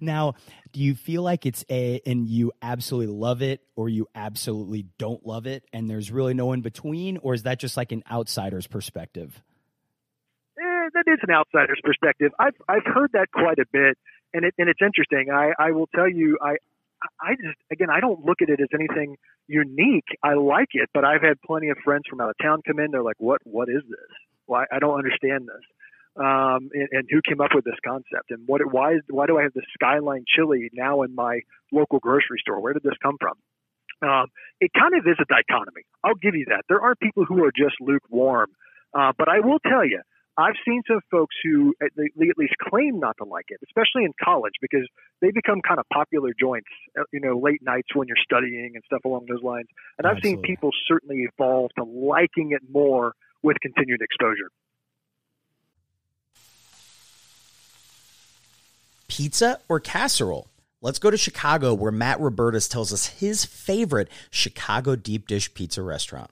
[0.00, 0.34] Now,
[0.72, 5.24] do you feel like it's a and you absolutely love it or you absolutely don't
[5.26, 8.66] love it and there's really no in between or is that just like an outsider's
[8.66, 9.40] perspective?
[10.84, 12.32] Eh, that is an outsider's perspective.
[12.38, 13.96] I've I've heard that quite a bit
[14.32, 15.30] and it and it's interesting.
[15.32, 16.56] I I will tell you I
[17.20, 19.16] I just again I don't look at it as anything
[19.46, 20.08] unique.
[20.22, 22.90] I like it, but I've had plenty of friends from out of town come in.
[22.90, 23.40] They're like, "What?
[23.44, 24.10] What is this?
[24.46, 24.64] Why?
[24.72, 25.64] I don't understand this."
[26.16, 28.30] Um, and, and who came up with this concept?
[28.30, 28.60] And what?
[28.72, 28.98] Why?
[29.08, 31.40] Why do I have this Skyline chili now in my
[31.72, 32.60] local grocery store?
[32.60, 33.34] Where did this come from?
[34.02, 34.26] Um,
[34.60, 35.82] it kind of is a dichotomy.
[36.02, 36.64] I'll give you that.
[36.68, 38.50] There are people who are just lukewarm,
[38.92, 40.00] uh, but I will tell you,
[40.36, 44.04] I've seen some folks who at, they at least claim not to like it, especially
[44.04, 44.86] in college, because
[45.20, 46.66] they become kind of popular joints,
[46.98, 49.68] uh, you know, late nights when you're studying and stuff along those lines.
[49.98, 50.42] And I've Absolutely.
[50.48, 54.50] seen people certainly evolve to liking it more with continued exposure.
[59.06, 60.48] Pizza or casserole?
[60.80, 65.80] Let's go to Chicago, where Matt Rubertus tells us his favorite Chicago deep dish pizza
[65.80, 66.30] restaurant.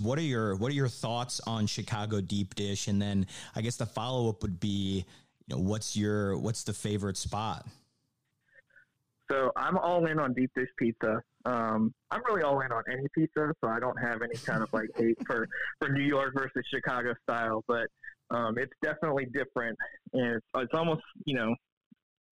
[0.00, 2.88] What are your What are your thoughts on Chicago deep dish?
[2.88, 5.04] And then I guess the follow up would be,
[5.46, 7.66] you know, what's your what's the favorite spot?
[9.30, 11.22] So I'm all in on deep dish pizza.
[11.44, 14.72] Um, I'm really all in on any pizza, so I don't have any kind of
[14.72, 15.46] like hate for
[15.80, 17.64] for New York versus Chicago style.
[17.68, 17.88] But
[18.30, 19.76] um, it's definitely different,
[20.12, 21.54] and it's, it's almost you know,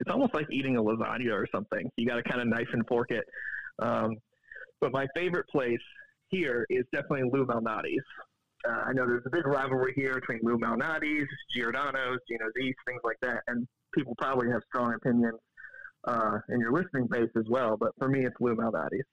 [0.00, 1.90] it's almost like eating a lasagna or something.
[1.96, 3.24] You got to kind of knife and fork it.
[3.78, 4.16] Um,
[4.80, 5.80] but my favorite place
[6.28, 8.04] here is definitely Lou Malnati's.
[8.66, 13.00] Uh, I know there's a big rivalry here between Lou Malnati's, Giordano's, Gino's East, things
[13.04, 15.38] like that, and people probably have strong opinions
[16.04, 17.76] uh, in your listening base as well.
[17.76, 19.04] But for me, it's Lou Malnati's.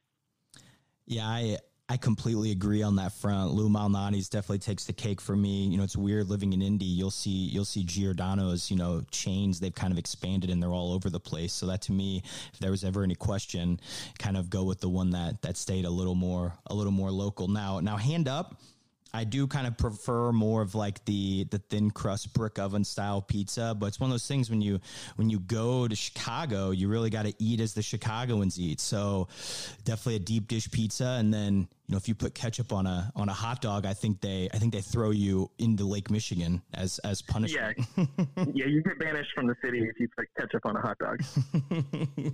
[1.06, 1.58] Yeah, I
[1.90, 3.52] I completely agree on that front.
[3.52, 5.68] Lou Malnati's definitely takes the cake for me.
[5.68, 6.86] You know, it's weird living in Indy.
[6.86, 9.60] You'll see you'll see Giordano's, you know, chains.
[9.60, 11.52] They've kind of expanded and they're all over the place.
[11.52, 13.80] So that to me, if there was ever any question,
[14.18, 17.12] kind of go with the one that that stayed a little more a little more
[17.12, 17.50] local.
[17.50, 18.56] Now now hand up.
[19.16, 23.22] I do kind of prefer more of like the the thin crust brick oven style
[23.22, 24.80] pizza, but it's one of those things when you
[25.18, 28.80] when you go to Chicago, you really got to eat as the Chicagoans eat.
[28.80, 29.28] So
[29.84, 33.12] definitely a deep dish pizza, and then you know if you put ketchup on a
[33.16, 36.64] on a hot dog, I think they I think they throw you into Lake Michigan
[36.74, 37.78] as as punishment.
[37.96, 38.06] Yeah,
[38.52, 41.22] yeah, you get banished from the city if you put ketchup on a hot dog.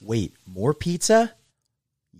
[0.00, 1.32] Wait, more pizza?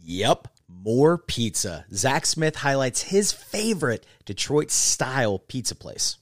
[0.05, 0.49] Yep,
[0.83, 1.85] more pizza.
[1.93, 6.17] Zach Smith highlights his favorite Detroit style pizza place.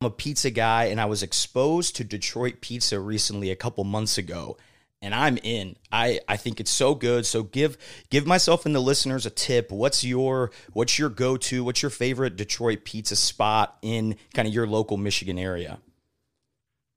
[0.00, 4.18] I'm a pizza guy and I was exposed to Detroit pizza recently a couple months
[4.18, 4.56] ago
[5.02, 5.76] and I'm in.
[5.90, 7.24] I, I think it's so good.
[7.26, 7.78] So give
[8.10, 9.70] give myself and the listeners a tip.
[9.70, 11.64] What's your what's your go-to?
[11.64, 15.78] What's your favorite Detroit pizza spot in kind of your local Michigan area?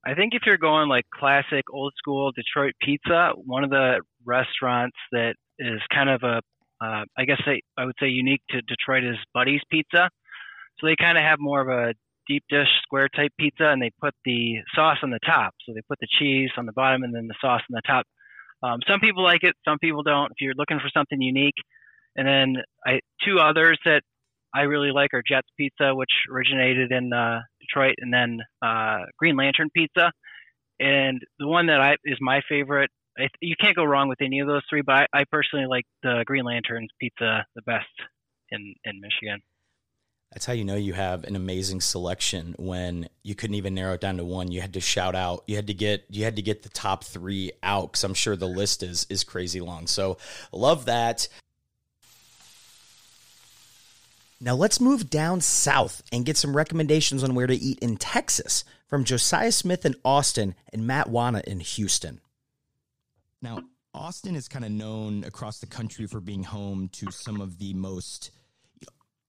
[0.05, 4.97] I think if you're going like classic old school Detroit pizza, one of the restaurants
[5.13, 6.41] that is kind of a,
[6.81, 10.09] uh, I guess I, would say unique to Detroit is Buddy's Pizza.
[10.79, 11.93] So they kind of have more of a
[12.27, 15.53] deep dish square type pizza, and they put the sauce on the top.
[15.65, 18.05] So they put the cheese on the bottom and then the sauce on the top.
[18.63, 20.31] Um, some people like it, some people don't.
[20.31, 21.55] If you're looking for something unique,
[22.15, 22.55] and then
[22.85, 24.01] I, two others that
[24.55, 29.35] I really like are Jets Pizza, which originated in uh, Detroit, and then uh, Green
[29.35, 30.11] Lantern Pizza.
[30.79, 32.91] And the one that I is my favorite
[33.41, 34.81] You can't go wrong with any of those three.
[34.81, 37.85] But I, I personally like the Green Lanterns pizza the best
[38.49, 39.41] in in Michigan.
[40.33, 44.01] That's how you know you have an amazing selection when you couldn't even narrow it
[44.01, 44.51] down to one.
[44.51, 45.43] You had to shout out.
[45.45, 48.35] You had to get you had to get the top three out because I'm sure
[48.35, 49.85] the list is is crazy long.
[49.85, 50.17] So
[50.51, 51.27] love that.
[54.41, 58.65] Now let's move down south and get some recommendations on where to eat in Texas
[58.87, 62.19] from Josiah Smith in Austin and Matt Wanat in Houston.
[63.43, 63.59] Now,
[63.93, 67.73] Austin is kind of known across the country for being home to some of the
[67.73, 68.31] most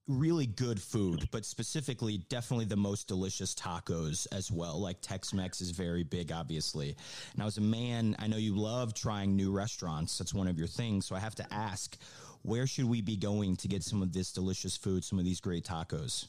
[0.07, 4.79] really good food, but specifically, definitely the most delicious tacos as well.
[4.79, 6.95] Like Tex Mex is very big, obviously.
[7.35, 10.17] Now, as a man, I know you love trying new restaurants.
[10.17, 11.05] That's one of your things.
[11.05, 11.97] So I have to ask,
[12.43, 15.41] where should we be going to get some of this delicious food, some of these
[15.41, 16.27] great tacos?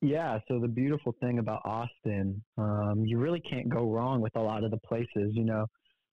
[0.00, 4.40] Yeah, so the beautiful thing about Austin, um, you really can't go wrong with a
[4.40, 5.32] lot of the places.
[5.34, 5.66] You know,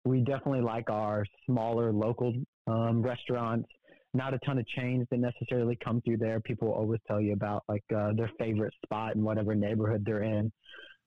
[0.06, 2.34] we definitely like our smaller local
[2.68, 3.68] um, restaurants
[4.14, 6.40] not a ton of chains that necessarily come through there.
[6.40, 10.52] People always tell you about like uh, their favorite spot in whatever neighborhood they're in.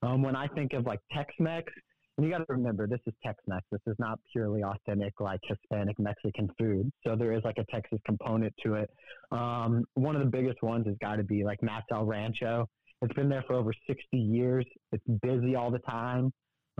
[0.02, 1.72] Um, when I think of like Tex-Mex,
[2.18, 3.64] and you got to remember this is Tex-Mex.
[3.72, 6.92] This is not purely authentic like Hispanic Mexican food.
[7.04, 8.90] So there is like a Texas component to it.
[9.30, 12.68] Um, one of the biggest ones has got to be like Matt's El Rancho.
[13.00, 14.64] It's been there for over 60 years.
[14.92, 16.32] It's busy all the time.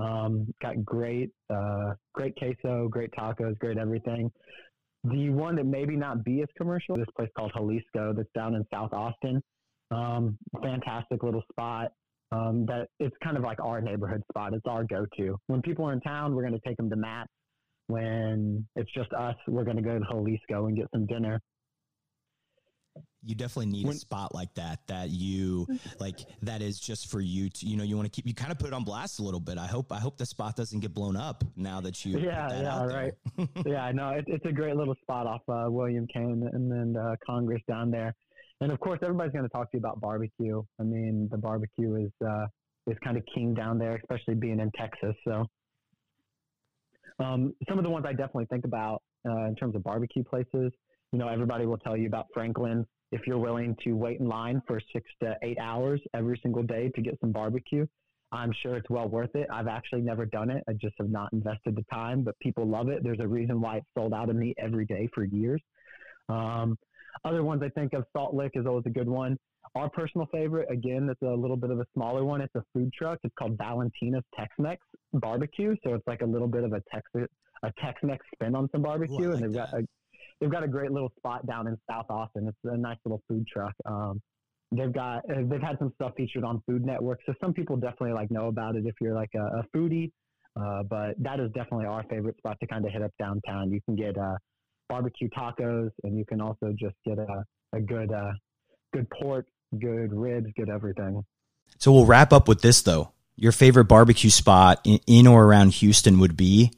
[0.02, 4.30] Um, got great, uh, great queso, great tacos, great everything.
[5.04, 8.64] The one that maybe not be as commercial, this place called Jalisco that's down in
[8.72, 9.40] South Austin.
[9.90, 11.88] Um, fantastic little spot.
[12.30, 14.54] Um, that it's kind of like our neighborhood spot.
[14.54, 15.36] It's our go-to.
[15.48, 17.26] When people are in town, we're going to take them to Matt.
[17.88, 21.38] When it's just us, we're going to go to Jalisco and get some dinner
[23.24, 25.66] you definitely need when, a spot like that that you
[26.00, 28.50] like that is just for you to you know you want to keep you kind
[28.50, 29.58] of put it on blast a little bit.
[29.58, 32.84] I hope i hope the spot doesn't get blown up now that you yeah yeah
[32.84, 33.12] right.
[33.66, 37.14] yeah no it, it's a great little spot off uh, william cannon and then uh,
[37.24, 38.14] congress down there.
[38.60, 40.62] And of course everybody's going to talk to you about barbecue.
[40.80, 42.46] I mean the barbecue is uh
[42.88, 45.46] is kind of king down there especially being in texas so.
[47.18, 50.72] Um, some of the ones i definitely think about uh, in terms of barbecue places
[51.12, 52.86] you know, everybody will tell you about Franklin.
[53.12, 56.90] If you're willing to wait in line for six to eight hours every single day
[56.94, 57.86] to get some barbecue,
[58.32, 59.46] I'm sure it's well worth it.
[59.52, 60.64] I've actually never done it.
[60.66, 63.04] I just have not invested the time, but people love it.
[63.04, 65.60] There's a reason why it's sold out of me every day for years.
[66.30, 66.78] Um,
[67.26, 69.36] other ones I think of, Salt Lick is always a good one.
[69.74, 72.40] Our personal favorite, again, it's a little bit of a smaller one.
[72.40, 73.18] It's a food truck.
[73.22, 74.80] It's called Valentina's Tex-Mex
[75.12, 75.76] Barbecue.
[75.84, 77.06] So it's like a little bit of a Tex
[77.62, 79.70] a Tex-Mex spin on some barbecue, Ooh, like and they've that.
[79.70, 79.86] got a
[80.42, 82.48] they've got a great little spot down in South Austin.
[82.48, 83.72] It's a nice little food truck.
[83.86, 84.20] Um,
[84.72, 88.12] they've got uh, they've had some stuff featured on Food Network, so some people definitely
[88.12, 90.10] like know about it if you're like a, a foodie.
[90.60, 93.70] Uh, but that is definitely our favorite spot to kind of hit up downtown.
[93.70, 94.34] You can get uh,
[94.88, 98.32] barbecue tacos, and you can also just get a, a good uh,
[98.92, 99.46] good pork,
[99.78, 101.24] good ribs, good everything.
[101.78, 103.12] So we'll wrap up with this though.
[103.36, 106.72] Your favorite barbecue spot in, in or around Houston would be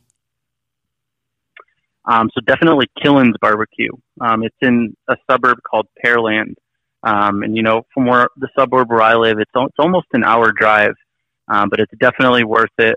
[2.07, 3.91] um, so definitely Killen's Barbecue.
[4.21, 6.55] Um, it's in a suburb called Pearland.
[7.03, 10.25] Um, and you know, from where the suburb where I live, it's, it's almost an
[10.25, 10.95] hour drive,
[11.49, 12.97] um, but it's definitely worth it.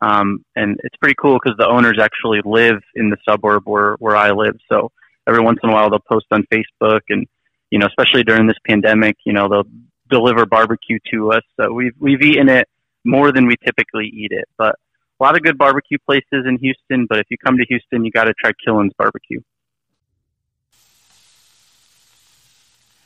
[0.00, 4.16] Um, and it's pretty cool because the owners actually live in the suburb where, where
[4.16, 4.56] I live.
[4.70, 4.90] So
[5.28, 7.26] every once in a while they'll post on Facebook and,
[7.70, 9.70] you know, especially during this pandemic, you know, they'll
[10.10, 11.42] deliver barbecue to us.
[11.60, 12.68] So we've, we've eaten it
[13.04, 14.76] more than we typically eat it, but
[15.22, 18.10] a lot of good barbecue places in Houston, but if you come to Houston, you
[18.10, 19.40] got to try Killen's Barbecue.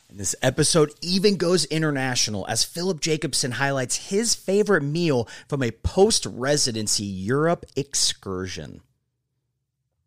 [0.08, 5.72] And this episode even goes international as Philip Jacobson highlights his favorite meal from a
[5.72, 8.80] post residency Europe excursion.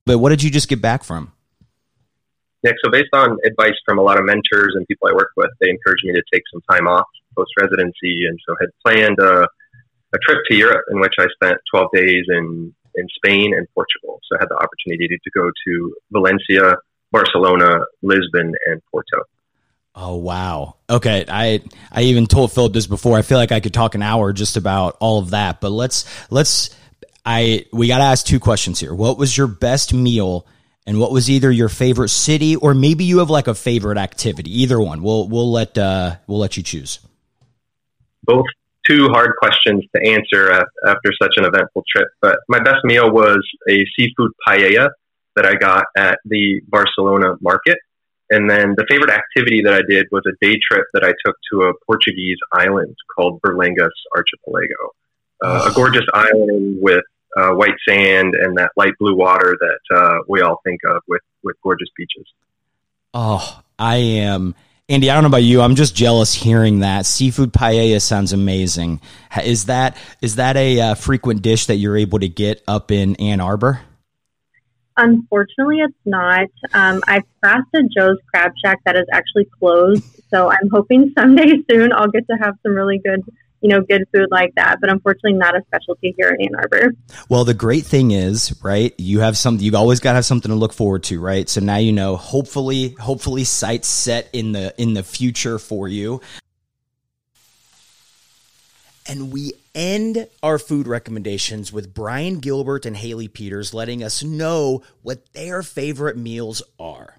[0.06, 1.34] But what did you just get back from?
[2.64, 5.52] Yeah, so based on advice from a lot of mentors and people I work with,
[5.62, 7.06] they encouraged me to take some time off
[7.38, 9.48] post residency, and so had planned a
[10.14, 14.20] a trip to Europe in which I spent 12 days in, in Spain and Portugal.
[14.30, 16.76] So I had the opportunity to go to Valencia,
[17.12, 19.24] Barcelona, Lisbon, and Porto.
[19.96, 20.76] Oh wow.
[20.90, 23.18] Okay, I I even told Philip this before.
[23.18, 26.06] I feel like I could talk an hour just about all of that, but let's
[26.30, 26.70] let's
[27.26, 28.94] I we got to ask two questions here.
[28.94, 30.48] What was your best meal
[30.86, 34.62] and what was either your favorite city or maybe you have like a favorite activity?
[34.62, 35.02] Either one.
[35.04, 37.00] We'll we'll let uh we'll let you choose.
[38.24, 38.46] Both
[38.88, 42.08] two hard questions to answer after such an eventful trip.
[42.22, 44.90] But my best meal was a seafood paella
[45.36, 47.78] that I got at the Barcelona market.
[48.32, 51.36] And then the favorite activity that I did was a day trip that I took
[51.52, 54.94] to a Portuguese island called Berlengas Archipelago.
[55.44, 57.04] Uh, a gorgeous island with
[57.38, 61.22] uh, white sand and that light blue water that uh, we all think of with,
[61.44, 62.26] with gorgeous beaches.
[63.14, 64.54] Oh, I am
[64.90, 65.62] Andy, I don't know about you.
[65.62, 67.06] I'm just jealous hearing that.
[67.06, 69.00] Seafood paella sounds amazing.
[69.44, 73.16] Is that is that a uh, frequent dish that you're able to get up in
[73.18, 73.82] Ann Arbor?
[74.98, 76.48] Unfortunately, it's not.
[76.74, 81.64] Um, I've passed a Joe's Crab Shack that is actually closed, so I'm hoping someday
[81.70, 83.22] soon I'll get to have some really good
[83.62, 84.78] you know, good food like that.
[84.82, 86.94] But unfortunately, not a specialty here in Ann Arbor.
[87.28, 88.94] Well, the great thing is, right?
[88.98, 89.64] You have something.
[89.64, 91.48] You've always got to have something to look forward to, right?
[91.48, 92.16] So now you know.
[92.16, 96.22] Hopefully, hopefully, sights set in the in the future for you.
[99.08, 104.84] And we end our food recommendations with Brian Gilbert and Haley Peters letting us know
[105.02, 107.16] what their favorite meals are.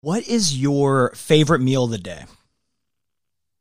[0.00, 2.26] What is your favorite meal of the day?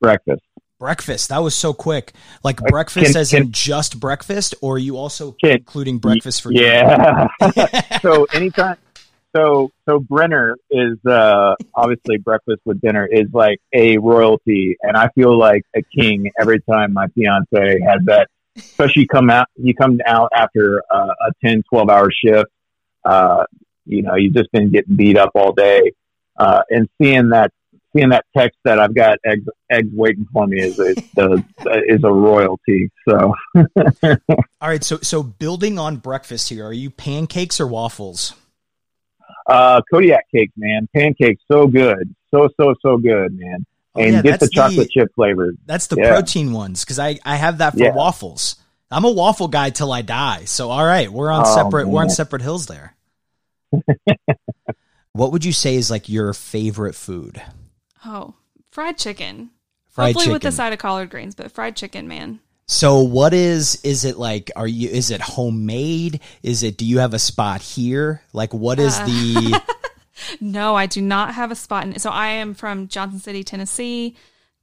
[0.01, 0.41] Breakfast.
[0.80, 1.30] Breakfast.
[1.30, 2.13] That was so quick.
[2.43, 6.41] Like breakfast can- as can- in just breakfast, or are you also Can- including breakfast
[6.43, 7.28] for yeah.
[8.01, 8.78] so anytime,
[9.36, 15.09] so so brinner is uh, obviously breakfast with dinner is like a royalty, and I
[15.09, 18.28] feel like a king every time my fiance has that.
[18.55, 22.49] Especially come out, you come out after uh, a 10, 12 hour shift.
[23.05, 23.45] Uh,
[23.86, 25.91] you know, you've just been getting beat up all day,
[26.38, 27.51] uh, and seeing that
[27.96, 31.44] seeing that text that I've got eggs eggs waiting for me is is, the,
[31.88, 32.90] is a royalty.
[33.08, 33.34] So.
[34.04, 38.34] All right, so so building on breakfast here, are you pancakes or waffles?
[39.48, 40.88] Uh, Kodiak cake, man.
[40.94, 42.14] Pancakes, so good.
[42.34, 43.66] So, so, so good, man.
[43.96, 45.58] Oh, And yeah, get the that's the- chocolate chip flavored.
[45.66, 46.10] That's the Yeah.
[46.10, 47.94] protein ones because I I have that for Yeah.
[47.96, 48.58] waffles.
[48.92, 50.46] I'm a waffle guy till I die.
[50.46, 52.96] So all right, we're on Oh, separate we're on separate hills there.
[55.14, 57.42] what would you say is like your favorite food?
[58.08, 58.36] Oh,
[58.72, 59.49] fried chicken.
[59.89, 60.51] Fried Hopefully with chicken.
[60.51, 62.39] the side of collard greens, but fried chicken, man.
[62.68, 66.20] So what is is it like are you is it homemade?
[66.43, 68.22] Is it do you have a spot here?
[68.34, 69.62] Like what is Uh, the
[70.41, 74.16] No, I do not have a spot in So I am from Johnson City, Tennessee.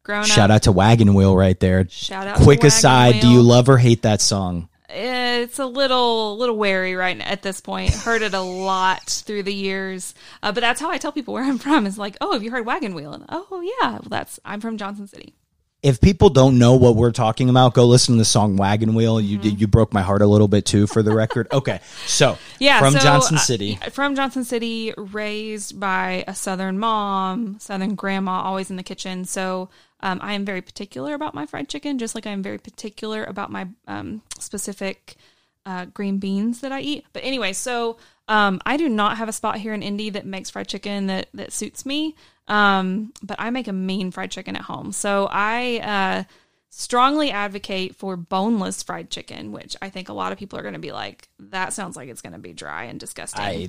[0.02, 0.56] Grown shout up.
[0.56, 1.88] out to Wagon Wheel right there.
[1.88, 4.68] Shout out to Quick aside, do you love or hate that song?
[4.94, 7.92] It's a little little wary right now at this point.
[7.94, 11.44] Heard it a lot through the years, uh, but that's how I tell people where
[11.44, 11.86] I'm from.
[11.86, 13.12] Is like, oh, have you heard Wagon Wheel?
[13.12, 15.34] And oh yeah, well, that's I'm from Johnson City.
[15.82, 19.20] if people don't know what we're talking about, go listen to the song Wagon Wheel.
[19.20, 19.48] You Mm-hmm.
[19.50, 21.46] did you broke my heart a little bit too for the record.
[21.52, 21.80] Okay.
[22.06, 23.78] So Yeah, from so, Johnson uh, City.
[23.92, 29.24] from Johnson City, raised by a Southern mom, Southern grandma, always in the kitchen.
[29.26, 29.68] So
[30.04, 33.24] um, I am very particular about my fried chicken, just like I am very particular
[33.24, 35.16] about my um, specific
[35.64, 37.06] uh, green beans that I eat.
[37.14, 37.96] But anyway, so
[38.28, 41.28] um, I do not have a spot here in Indy that makes fried chicken that
[41.32, 42.14] that suits me.
[42.48, 44.92] Um, but I make a mean fried chicken at home.
[44.92, 46.24] So I uh,
[46.68, 50.74] strongly advocate for boneless fried chicken, which I think a lot of people are going
[50.74, 53.42] to be like, that sounds like it's going to be dry and disgusting.
[53.42, 53.68] I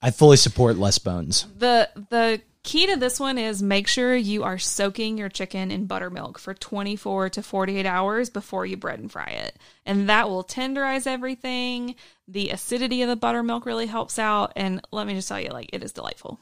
[0.00, 1.48] I fully support less bones.
[1.58, 5.86] the the key to this one is make sure you are soaking your chicken in
[5.86, 9.56] buttermilk for 24 to 48 hours before you bread and fry it.
[9.86, 11.94] And that will tenderize everything.
[12.26, 15.70] The acidity of the buttermilk really helps out and let me just tell you like
[15.72, 16.40] it is delightful.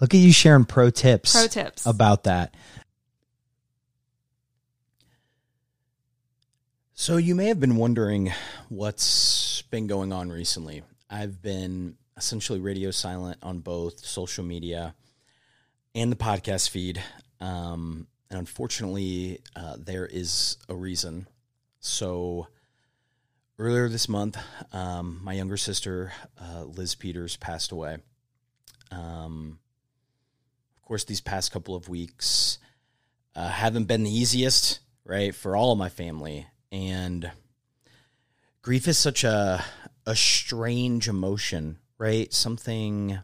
[0.00, 1.32] Look at you sharing pro tips.
[1.32, 1.84] Pro tips.
[1.84, 2.54] about that.
[6.94, 8.32] So you may have been wondering
[8.68, 10.82] what's been going on recently.
[11.10, 14.94] I've been essentially radio silent on both social media
[15.98, 17.02] and the podcast feed.
[17.40, 21.26] Um, and unfortunately, uh, there is a reason.
[21.80, 22.46] So
[23.58, 24.38] earlier this month,
[24.72, 27.98] um, my younger sister, uh, Liz Peters, passed away.
[28.90, 29.58] Um,
[30.76, 32.58] of course, these past couple of weeks
[33.34, 36.46] uh, haven't been the easiest, right, for all of my family.
[36.70, 37.30] And
[38.62, 39.64] grief is such a
[40.06, 42.32] a strange emotion, right?
[42.32, 43.18] Something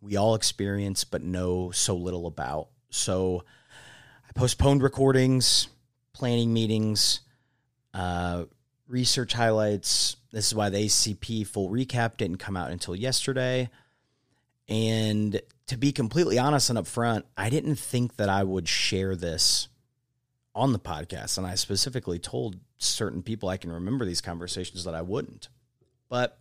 [0.00, 2.68] we all experience but know so little about.
[2.90, 3.44] So
[4.28, 5.68] I postponed recordings,
[6.12, 7.20] planning meetings,
[7.94, 8.44] uh,
[8.88, 10.16] research highlights.
[10.32, 13.70] This is why the ACP full recap didn't come out until yesterday.
[14.68, 19.68] And to be completely honest and upfront, I didn't think that I would share this
[20.54, 21.38] on the podcast.
[21.38, 25.48] And I specifically told certain people I can remember these conversations that I wouldn't.
[26.08, 26.38] But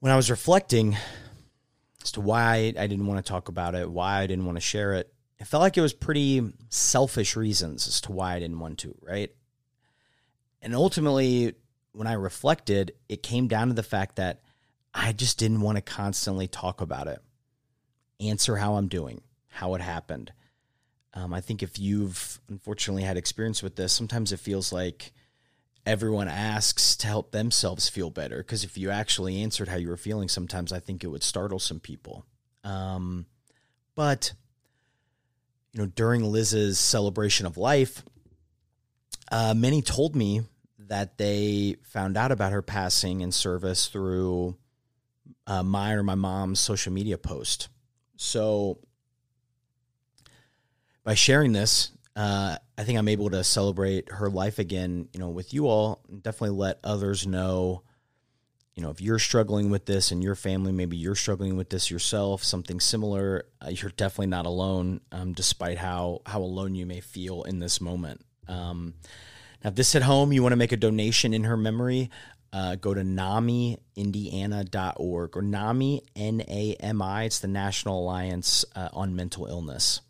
[0.00, 0.96] when I was reflecting
[2.02, 4.62] as to why I didn't want to talk about it, why I didn't want to
[4.62, 8.60] share it, it felt like it was pretty selfish reasons as to why I didn't
[8.60, 9.30] want to, right?
[10.62, 11.54] And ultimately,
[11.92, 14.40] when I reflected, it came down to the fact that
[14.92, 17.20] I just didn't want to constantly talk about it,
[18.20, 20.32] answer how I'm doing, how it happened.
[21.14, 25.12] Um, I think if you've unfortunately had experience with this, sometimes it feels like
[25.86, 28.38] everyone asks to help themselves feel better.
[28.38, 31.58] Because if you actually answered how you were feeling, sometimes I think it would startle
[31.58, 32.26] some people.
[32.64, 33.26] Um,
[33.94, 34.32] but,
[35.72, 38.02] you know, during Liz's celebration of life,
[39.32, 40.42] uh, many told me
[40.78, 44.56] that they found out about her passing in service through
[45.46, 47.68] uh, my or my mom's social media post.
[48.16, 48.78] So,
[51.04, 55.30] by sharing this, uh, I think I'm able to celebrate her life again, you know,
[55.30, 56.02] with you all.
[56.20, 57.82] Definitely let others know,
[58.74, 61.90] you know, if you're struggling with this and your family, maybe you're struggling with this
[61.90, 63.46] yourself, something similar.
[63.64, 67.80] Uh, you're definitely not alone, um, despite how how alone you may feel in this
[67.80, 68.20] moment.
[68.48, 68.92] Um,
[69.64, 72.10] now, if this hit home, you want to make a donation in her memory.
[72.52, 77.24] Uh, go to namiindiana.org or NAMI, N A M I.
[77.24, 80.02] It's the National Alliance uh, on Mental Illness.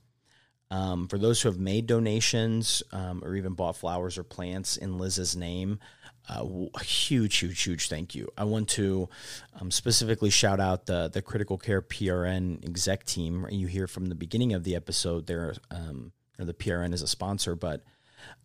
[0.71, 4.99] Um, for those who have made donations um, or even bought flowers or plants in
[4.99, 5.81] Liz's name,
[6.29, 6.45] uh,
[6.75, 8.29] a huge, huge, huge thank you.
[8.39, 9.09] I want to
[9.61, 13.47] um, specifically shout out the the critical care PRN exec team.
[13.51, 17.57] You hear from the beginning of the episode there, um, the PRN is a sponsor,
[17.57, 17.83] but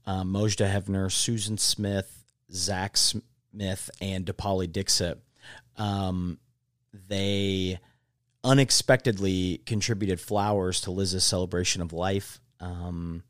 [0.05, 5.19] um, Mojdeh Heavner, Susan Smith, Zach Smith, and Deepali Dixit.
[5.77, 6.39] Um,
[7.07, 7.79] they
[8.45, 12.39] unexpectedly contributed flowers to Liz's celebration of life.
[12.59, 13.23] Um,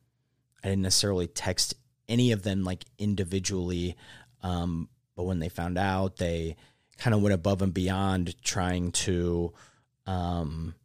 [0.63, 1.73] I didn't necessarily text
[2.07, 3.95] any of them like individually,
[4.43, 6.57] um, but when they found out, they
[6.97, 9.53] kind of went above and beyond trying to,
[10.05, 10.75] um,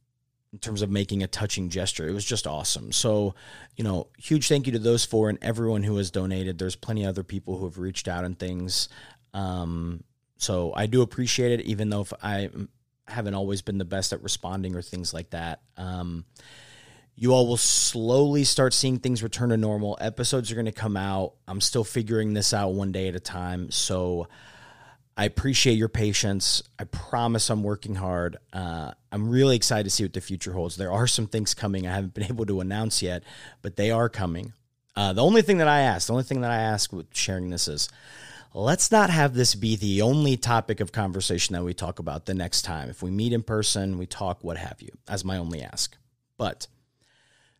[0.52, 2.08] in terms of making a touching gesture.
[2.08, 2.92] It was just awesome.
[2.92, 3.34] So,
[3.76, 6.58] you know, huge thank you to those four and everyone who has donated.
[6.58, 8.88] There's plenty of other people who have reached out and things.
[9.34, 10.04] Um,
[10.36, 12.50] so I do appreciate it, even though if I
[13.10, 15.60] haven't always been the best at responding or things like that.
[15.76, 16.24] Um,
[17.16, 19.98] you all will slowly start seeing things return to normal.
[20.00, 21.34] Episodes are going to come out.
[21.46, 23.70] I'm still figuring this out one day at a time.
[23.70, 24.28] So
[25.16, 26.62] I appreciate your patience.
[26.78, 28.38] I promise I'm working hard.
[28.54, 30.76] Uh, I'm really excited to see what the future holds.
[30.76, 33.22] There are some things coming I haven't been able to announce yet,
[33.60, 34.54] but they are coming.
[34.96, 37.50] Uh, the only thing that I ask, the only thing that I ask with sharing
[37.50, 37.90] this is
[38.52, 42.34] let's not have this be the only topic of conversation that we talk about the
[42.34, 42.88] next time.
[42.88, 45.96] If we meet in person, we talk, what have you, as my only ask.
[46.36, 46.66] But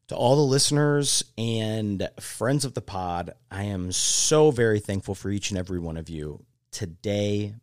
[0.09, 5.31] to all the listeners and friends of the pod, I am so very thankful for
[5.31, 7.55] each and every one of you today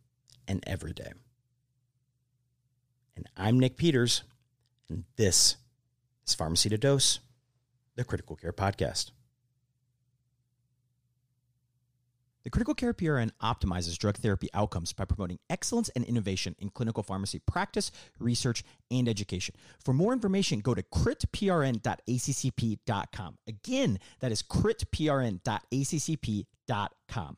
[0.46, 1.12] and every day.
[3.16, 4.22] And I'm Nick Peters,
[4.88, 5.56] and this
[6.26, 7.18] is Pharmacy to Dose,
[7.96, 9.10] the Critical Care Podcast.
[12.48, 17.02] The Critical Care PRN optimizes drug therapy outcomes by promoting excellence and innovation in clinical
[17.02, 19.54] pharmacy practice, research, and education.
[19.84, 23.38] For more information, go to critprn.accp.com.
[23.46, 27.36] Again, that is critprn.accp.com.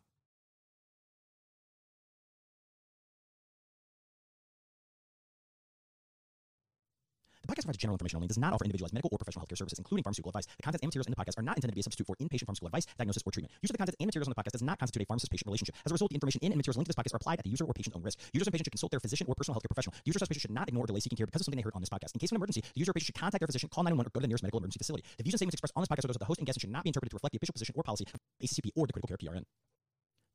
[7.51, 9.59] The podcast provides general information only and does not offer individualized medical or professional healthcare
[9.59, 10.47] services, including pharmaceutical advice.
[10.47, 12.15] The contents and materials in the podcast are not intended to be a substitute for
[12.23, 13.51] inpatient pharmaceutical advice, diagnosis, or treatment.
[13.59, 15.75] Use of the contents and materials on the podcast does not constitute a pharmacist-patient relationship.
[15.83, 17.45] As a result, the information in and materials linked to this podcast are applied at
[17.45, 18.23] the user or patient's own risk.
[18.31, 19.99] Users and patients should consult their physician or personal healthcare professional.
[20.07, 21.75] Users and patients should not ignore or delay seeking care because of something they heard
[21.75, 22.15] on this podcast.
[22.15, 24.07] In case of an emergency, the user or patient should contact their physician, call 911,
[24.07, 25.03] or go to the nearest medical emergency facility.
[25.19, 26.63] The views and statements expressed on this podcast are those of the host and guests
[26.63, 28.87] and should not be interpreted to reflect the official position or policy of ACCP or
[28.87, 29.43] the Critical Care PRN.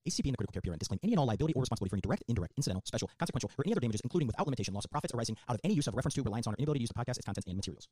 [0.07, 2.01] ACCP and the Critical Care PRN disclaim any and all liability or responsibility for any
[2.01, 5.13] direct, indirect, incidental, special, consequential, or any other damages, including without limitation, loss of profits
[5.13, 6.99] arising out of any use of reference to reliance on or inability to use the
[6.99, 7.87] podcast, its contents, and materials.